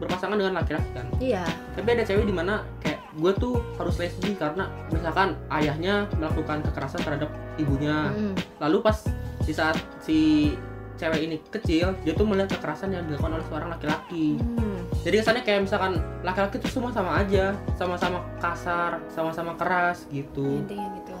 berpasangan 0.00 0.36
dengan 0.40 0.56
laki-laki 0.56 0.90
kan. 0.96 1.06
Iya. 1.20 1.44
Tapi 1.76 1.88
ada 1.92 2.04
cewek 2.08 2.24
di 2.24 2.34
mana 2.34 2.64
kayak 2.80 3.04
gue 3.20 3.32
tuh 3.36 3.60
harus 3.76 4.00
lesbi 4.00 4.32
karena 4.38 4.70
misalkan 4.88 5.36
ayahnya 5.52 6.08
melakukan 6.16 6.64
kekerasan 6.64 7.04
terhadap 7.04 7.30
ibunya. 7.60 8.08
Mm. 8.16 8.34
lalu 8.62 8.80
pas 8.80 9.04
di 9.44 9.52
saat 9.52 9.76
si 10.00 10.52
cewek 11.00 11.20
ini 11.24 11.36
kecil 11.48 11.96
dia 12.04 12.12
tuh 12.12 12.28
melihat 12.28 12.52
kekerasan 12.60 12.92
yang 12.92 13.08
dilakukan 13.08 13.40
oleh 13.40 13.46
seorang 13.48 13.68
laki-laki. 13.72 14.36
Hmm. 14.36 14.84
jadi 15.00 15.24
kesannya 15.24 15.42
kayak 15.48 15.60
misalkan 15.64 15.92
laki-laki 16.20 16.60
itu 16.60 16.68
semua 16.68 16.92
sama 16.92 17.24
aja 17.24 17.56
sama-sama 17.80 18.20
kasar 18.36 19.00
sama-sama 19.08 19.56
keras 19.56 20.04
gitu. 20.12 20.60
Intinya 20.60 20.92
gitu. 21.00 21.16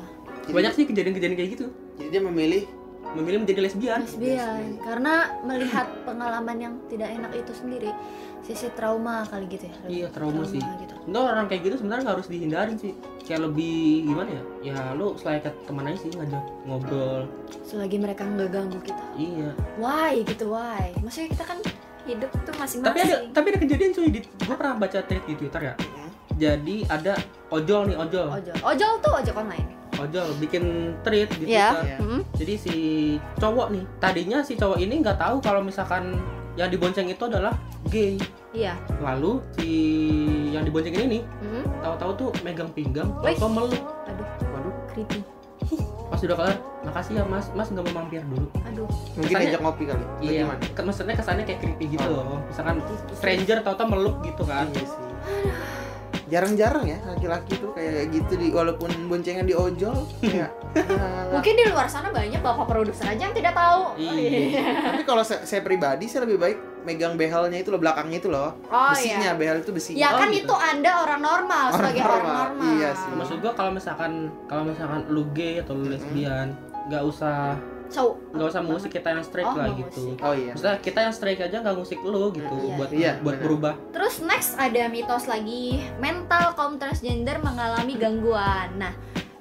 Banyak 0.52 0.72
sih 0.76 0.84
kejadian-kejadian 0.84 1.36
kayak 1.36 1.50
gitu. 1.56 1.66
Jadi 1.96 2.08
dia 2.12 2.20
memilih 2.20 2.62
memilih 3.14 3.42
menjadi 3.42 3.60
lesbian. 3.66 4.00
Lesbian. 4.06 4.78
Karena 4.80 5.34
melihat 5.42 5.86
pengalaman 6.06 6.56
yang 6.58 6.74
tidak 6.86 7.10
enak 7.10 7.32
itu 7.34 7.52
sendiri 7.54 7.90
sisi 8.40 8.66
trauma 8.72 9.26
kali 9.28 9.46
gitu 9.50 9.68
ya. 9.68 9.76
Iya, 9.86 10.06
trauma 10.10 10.42
sih. 10.46 10.58
gitu. 10.58 10.94
Enggak 11.06 11.24
orang 11.26 11.46
kayak 11.50 11.62
gitu 11.66 11.74
sebenarnya 11.82 12.06
harus 12.10 12.26
dihindarin 12.30 12.76
sih. 12.78 12.92
Kayak 13.26 13.50
lebih 13.50 14.10
gimana 14.10 14.30
ya? 14.30 14.42
Ya 14.74 14.78
lu 14.96 15.14
selayaknya 15.18 15.52
teman 15.66 15.84
aja 15.86 15.98
sih 16.00 16.10
ngajak 16.14 16.44
ngobrol. 16.66 17.22
Selagi 17.66 17.96
mereka 18.00 18.22
nggak 18.26 18.48
ganggu 18.50 18.78
kita. 18.82 19.04
Iya. 19.18 19.50
Why 19.78 20.24
gitu 20.24 20.54
why? 20.54 20.94
Maksudnya 21.02 21.28
kita 21.34 21.44
kan 21.46 21.58
hidup 22.08 22.30
tuh 22.32 22.54
masing-masing. 22.56 22.86
Tapi 22.90 22.98
ada 23.04 23.16
tapi 23.30 23.46
ada 23.54 23.58
kejadian 23.60 23.90
cuy 23.92 24.08
di 24.08 24.20
gue 24.24 24.56
pernah 24.56 24.74
baca 24.78 24.98
tweet 25.04 25.24
di 25.28 25.34
twitter 25.36 25.62
ya. 25.62 25.74
Mm, 25.76 26.10
jadi 26.40 26.76
ada 26.88 27.14
ojol 27.52 27.92
nih 27.92 27.96
ojol. 28.00 28.26
Ojol. 28.34 28.56
Ojol 28.64 28.92
tuh 29.04 29.12
ojol 29.20 29.36
online 29.36 29.79
ojol 30.00 30.26
bikin 30.38 30.64
di 30.96 31.44
Iya. 31.46 31.66
Twitter. 31.70 31.84
Iya. 31.84 31.96
Mm-mm. 31.98 32.20
Jadi 32.34 32.54
si 32.56 32.74
cowok 33.36 33.66
nih, 33.70 33.84
tadinya 33.98 34.38
si 34.40 34.52
cowok 34.54 34.78
ini 34.78 34.94
nggak 34.98 35.16
tahu 35.16 35.36
kalau 35.38 35.60
misalkan 35.60 36.16
yang 36.54 36.68
dibonceng 36.68 37.06
itu 37.06 37.22
adalah 37.22 37.54
gay. 37.86 38.16
Iya. 38.50 38.74
Lalu 38.98 39.38
si 39.54 39.68
yang 40.50 40.64
dibonceng 40.64 40.94
ini 40.94 41.06
nih, 41.10 41.22
Mm-mm. 41.40 41.64
tahu-tahu 41.80 42.10
tuh 42.16 42.28
megang 42.40 42.70
pinggang, 42.70 43.08
tahu 43.14 43.48
meluk. 43.48 43.82
Aduh, 44.06 44.26
Waduh, 44.50 44.74
creepy. 44.88 45.20
Pas 46.10 46.18
udah 46.18 46.34
kelar, 46.34 46.56
makasih 46.82 47.12
ya 47.14 47.24
mas, 47.24 47.46
mas 47.54 47.70
nggak 47.70 47.86
mau 47.86 48.02
mampir 48.02 48.18
dulu. 48.26 48.50
Aduh. 48.66 48.88
mungkin 49.14 49.30
Kesannya- 49.30 49.50
ajak 49.54 49.60
ngopi 49.62 49.84
kali. 49.86 50.02
Atau 50.02 50.24
Iya, 50.24 50.42
gimana? 50.42 50.62
kan 50.74 50.84
maksudnya 50.84 51.14
kesannya 51.14 51.44
kayak 51.44 51.60
creepy 51.62 51.84
gitu 51.94 52.02
Oh. 52.02 52.16
loh. 52.18 52.38
Misalkan 52.50 52.76
stranger 53.14 53.58
tahu-tahu 53.62 53.88
meluk 53.88 54.16
gitu 54.24 54.42
kan. 54.42 54.66
Iya 54.68 54.82
sih. 54.82 55.00
Jarang-jarang 56.30 56.86
ya 56.86 56.98
laki-laki 57.04 57.58
tuh 57.58 57.74
kayak 57.74 58.08
gitu 58.08 58.38
di 58.38 58.48
walaupun 58.48 58.86
boncengan 59.10 59.44
di 59.44 59.52
ojol 59.52 60.06
kayak 60.22 60.54
ya, 60.78 61.26
Mungkin 61.34 61.52
di 61.52 61.64
luar 61.66 61.86
sana 61.86 62.08
banyak 62.08 62.38
bapak 62.38 62.66
produser 62.66 63.06
aja 63.06 63.18
yang 63.20 63.34
tidak 63.34 63.52
tahu. 63.52 63.98
Iya. 63.98 64.94
Tapi 64.94 65.02
kalau 65.02 65.22
saya, 65.22 65.42
saya 65.42 65.60
pribadi 65.60 66.06
saya 66.06 66.22
lebih 66.24 66.38
baik 66.38 66.58
megang 66.80 67.14
behelnya 67.14 67.60
itu 67.60 67.68
loh 67.68 67.76
belakangnya 67.76 68.18
itu 68.18 68.30
loh. 68.30 68.54
Oh 68.66 68.94
besinya 68.94 69.34
iya. 69.34 69.36
behel 69.36 69.58
itu 69.60 69.70
besi. 69.70 69.92
Ya 69.94 70.14
Oh, 70.14 70.22
kan 70.22 70.30
gitu. 70.30 70.46
itu 70.48 70.54
Anda 70.54 71.02
orang 71.02 71.20
normal 71.20 71.64
Orang 71.68 71.76
sebagai 71.76 72.02
orang 72.02 72.22
normal, 72.22 72.38
normal. 72.56 72.70
iya 72.78 72.90
sih. 72.94 73.10
Maksud 73.12 73.36
gua 73.42 73.52
kalau 73.52 73.70
misalkan 73.74 74.12
kalau 74.46 74.62
misalkan 74.64 75.00
lu 75.10 75.26
gay 75.34 75.60
atau 75.60 75.74
lu 75.74 75.90
lesbian, 75.90 76.54
nggak 76.86 77.02
usah 77.04 77.58
So, 77.90 78.14
nggak 78.30 78.48
usah 78.48 78.62
musik 78.62 78.90
kita 78.92 79.10
yang 79.10 79.20
straight 79.20 79.44
Oh, 79.44 79.58
lah 79.58 79.68
gitu. 79.72 79.90
musik. 80.06 80.16
Oh 80.20 80.30
iya. 80.30 80.54
Maksudnya 80.54 80.76
kita 80.78 80.98
yang 81.02 81.10
straight 81.12 81.40
aja 81.40 81.56
nggak 81.58 81.74
musik 81.74 81.98
lu 82.00 82.30
gitu 82.30 82.46
Iya. 82.46 82.74
buat 82.76 82.90
Iya, 82.90 83.12
buat 83.18 83.34
benar. 83.34 83.44
berubah. 83.44 83.74
Terus 83.90 84.14
next 84.22 84.54
ada 84.56 84.82
mitos 84.86 85.26
lagi 85.26 85.64
mental 85.98 86.54
kaum 86.54 86.78
transgender 86.78 87.36
mengalami 87.38 87.94
gangguan. 87.94 88.78
Nah, 88.78 88.94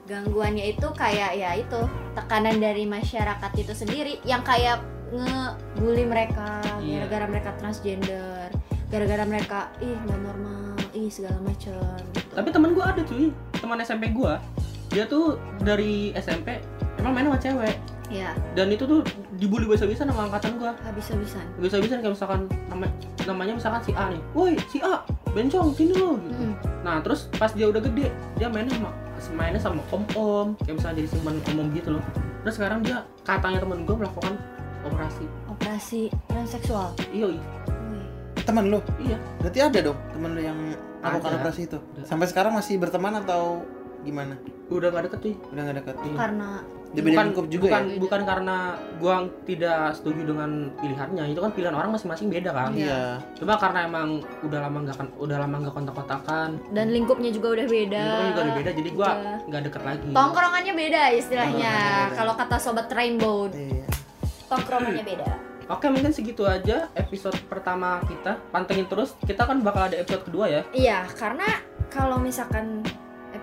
gangguannya 0.04 0.66
itu 0.68 0.88
kayak 0.92 1.32
ya 1.32 1.54
itu 1.56 1.80
tekanan 2.12 2.58
dari 2.58 2.84
masyarakat 2.84 3.52
itu 3.56 3.72
sendiri 3.72 4.18
yang 4.24 4.42
kayak 4.42 4.82
ngebully 5.10 6.04
mereka 6.04 6.62
Iya. 6.80 7.06
gara-gara 7.06 7.26
mereka 7.28 7.52
transgender, 7.56 8.50
gara-gara 8.88 9.24
mereka 9.24 9.60
ih 9.80 9.94
nggak 9.96 10.20
normal, 10.20 10.74
ih 10.92 11.10
segala 11.10 11.38
macam. 11.40 11.98
Gitu. 12.12 12.34
Tapi 12.34 12.50
temen 12.50 12.74
gua 12.74 12.86
ada 12.90 13.02
cuy, 13.04 13.30
teman 13.54 13.78
SMP 13.80 14.10
gua. 14.10 14.42
Dia 14.90 15.06
tuh 15.06 15.38
dari 15.60 16.10
SMP 16.16 16.58
emang 16.98 17.14
main 17.14 17.26
sama 17.26 17.38
cewek 17.40 17.76
Ya, 18.10 18.34
dan 18.58 18.74
itu 18.74 18.90
tuh 18.90 19.06
dibully 19.38 19.70
bisa-bisa 19.70 20.02
sama 20.02 20.26
angkatan 20.26 20.58
gua. 20.58 20.74
habis-habisan. 20.82 21.46
Bisa-bisa 21.62 22.02
kayak 22.02 22.18
misalkan 22.18 22.50
nama, 22.66 22.90
namanya 23.30 23.54
misalkan 23.62 23.82
si 23.86 23.94
A 23.94 24.10
nih. 24.10 24.22
Woi, 24.34 24.58
si 24.66 24.82
A, 24.82 25.06
bencong 25.30 25.78
sini 25.78 25.94
lo 25.94 26.18
gitu. 26.18 26.42
Mm. 26.42 26.56
Nah, 26.82 27.06
terus 27.06 27.30
pas 27.38 27.54
dia 27.54 27.70
udah 27.70 27.78
gede, 27.78 28.10
dia 28.42 28.50
mainnya 28.50 28.74
sama 28.82 28.92
mainnya 29.36 29.62
sama 29.62 29.84
om-om, 29.94 30.58
kayak 30.64 30.80
misalnya 30.80 31.06
jadi 31.06 31.10
simpan 31.14 31.38
om-om 31.54 31.68
gitu 31.78 31.90
loh. 32.00 32.04
Terus 32.42 32.56
sekarang 32.56 32.80
dia 32.82 33.06
katanya 33.22 33.62
temen 33.62 33.86
gue 33.86 33.96
melakukan 33.96 34.34
operasi. 34.88 35.26
Operasi 35.52 36.02
transseksual. 36.32 36.96
Iya, 37.12 37.38
iya. 37.38 37.44
Teman 38.48 38.74
lu. 38.74 38.82
iya. 38.98 39.18
Berarti 39.44 39.60
ada 39.62 39.80
dong 39.92 40.00
teman 40.16 40.34
lu 40.34 40.42
yang 40.42 40.58
melakukan 41.04 41.32
operasi 41.38 41.62
itu. 41.70 41.78
Ada. 41.78 42.02
Sampai 42.08 42.26
sekarang 42.32 42.56
masih 42.56 42.82
berteman 42.82 43.14
atau 43.22 43.62
gimana? 44.02 44.34
Udah 44.70 44.88
gak 44.90 45.04
deket 45.10 45.20
cuy. 45.22 45.34
Udah 45.50 45.62
gak 45.66 45.78
dekat. 45.82 45.96
Iya. 46.02 46.16
Karena 46.16 46.50
Dia 46.90 47.06
bukan, 47.06 47.22
lingkup 47.30 47.46
juga 47.54 47.66
bukan, 47.70 47.84
ya. 47.86 47.98
bukan 48.02 48.22
karena 48.26 48.58
gua 48.98 49.16
tidak 49.46 49.94
setuju 49.94 50.22
dengan 50.26 50.74
pilihannya. 50.74 51.24
Itu 51.30 51.42
kan 51.46 51.52
pilihan 51.54 51.76
orang 51.78 51.94
masing-masing 51.94 52.34
beda 52.34 52.50
kan. 52.50 52.74
Iya. 52.74 53.22
Cuma 53.38 53.62
karena 53.62 53.86
emang 53.86 54.08
udah 54.42 54.60
lama 54.66 54.78
nggak 54.90 54.98
kan 54.98 55.08
udah 55.22 55.38
lama 55.38 55.56
nggak 55.62 55.76
kontak-kontakan. 55.78 56.50
dan 56.74 56.88
lingkupnya 56.90 57.30
juga 57.30 57.54
udah 57.54 57.66
beda. 57.70 58.02
Lingkungannya 58.02 58.30
juga 58.34 58.42
udah 58.42 58.56
beda, 58.58 58.72
jadi 58.74 58.90
gua 58.90 59.10
Udah. 59.14 59.38
nggak 59.46 59.62
deket 59.70 59.82
lagi. 59.86 60.10
Tongkrongannya 60.18 60.74
beda 60.74 61.02
istilahnya. 61.14 61.74
Kalau 62.18 62.34
kata 62.34 62.56
sobat 62.58 62.90
Rainbow, 62.90 63.54
Iya. 63.54 63.86
tongkrongannya 64.50 65.06
beda. 65.06 65.30
Oke 65.70 65.86
mungkin 65.86 66.10
segitu 66.10 66.42
aja 66.50 66.90
episode 66.98 67.38
pertama 67.46 68.02
kita. 68.10 68.42
Pantengin 68.50 68.90
terus. 68.90 69.14
Kita 69.22 69.46
kan 69.46 69.62
bakal 69.62 69.94
ada 69.94 70.02
episode 70.02 70.26
kedua 70.26 70.50
ya. 70.50 70.66
Iya, 70.74 71.06
karena 71.14 71.46
kalau 71.94 72.18
misalkan 72.18 72.82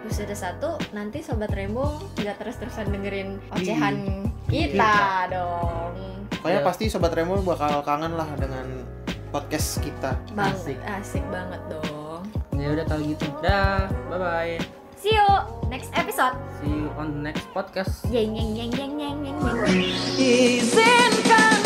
episode 0.07 0.39
1 0.39 0.95
nanti 0.95 1.19
sobat 1.19 1.51
remo 1.51 1.99
tidak 2.15 2.39
terus-terusan 2.39 2.95
dengerin 2.95 3.43
ocehan 3.51 4.23
kita, 4.47 4.71
kita 4.79 4.95
dong. 5.35 5.95
Pokoknya 6.31 6.63
iya. 6.63 6.69
pasti 6.71 6.85
sobat 6.87 7.11
remo 7.11 7.43
bakal 7.43 7.83
kangen 7.83 8.15
lah 8.15 8.31
dengan 8.39 8.87
podcast 9.35 9.83
kita. 9.83 10.15
Bang, 10.39 10.55
asik. 10.55 10.79
asik 10.87 11.27
banget 11.35 11.59
dong. 11.67 12.23
Ya 12.55 12.71
udah 12.71 12.87
kalau 12.87 13.03
gitu. 13.03 13.27
Dah, 13.43 13.91
bye 14.07 14.19
bye. 14.23 14.55
See 14.95 15.11
you 15.11 15.27
next 15.67 15.91
episode. 15.99 16.39
See 16.63 16.71
you 16.71 16.87
on 16.95 17.19
the 17.19 17.21
next 17.27 17.51
podcast. 17.51 18.07
Yeng 18.07 18.39
yeng 18.39 18.55
yeng 18.55 18.73
yeng 18.79 18.95
yeng 19.03 19.19
yeng. 19.27 19.39
Izinkan 20.15 21.66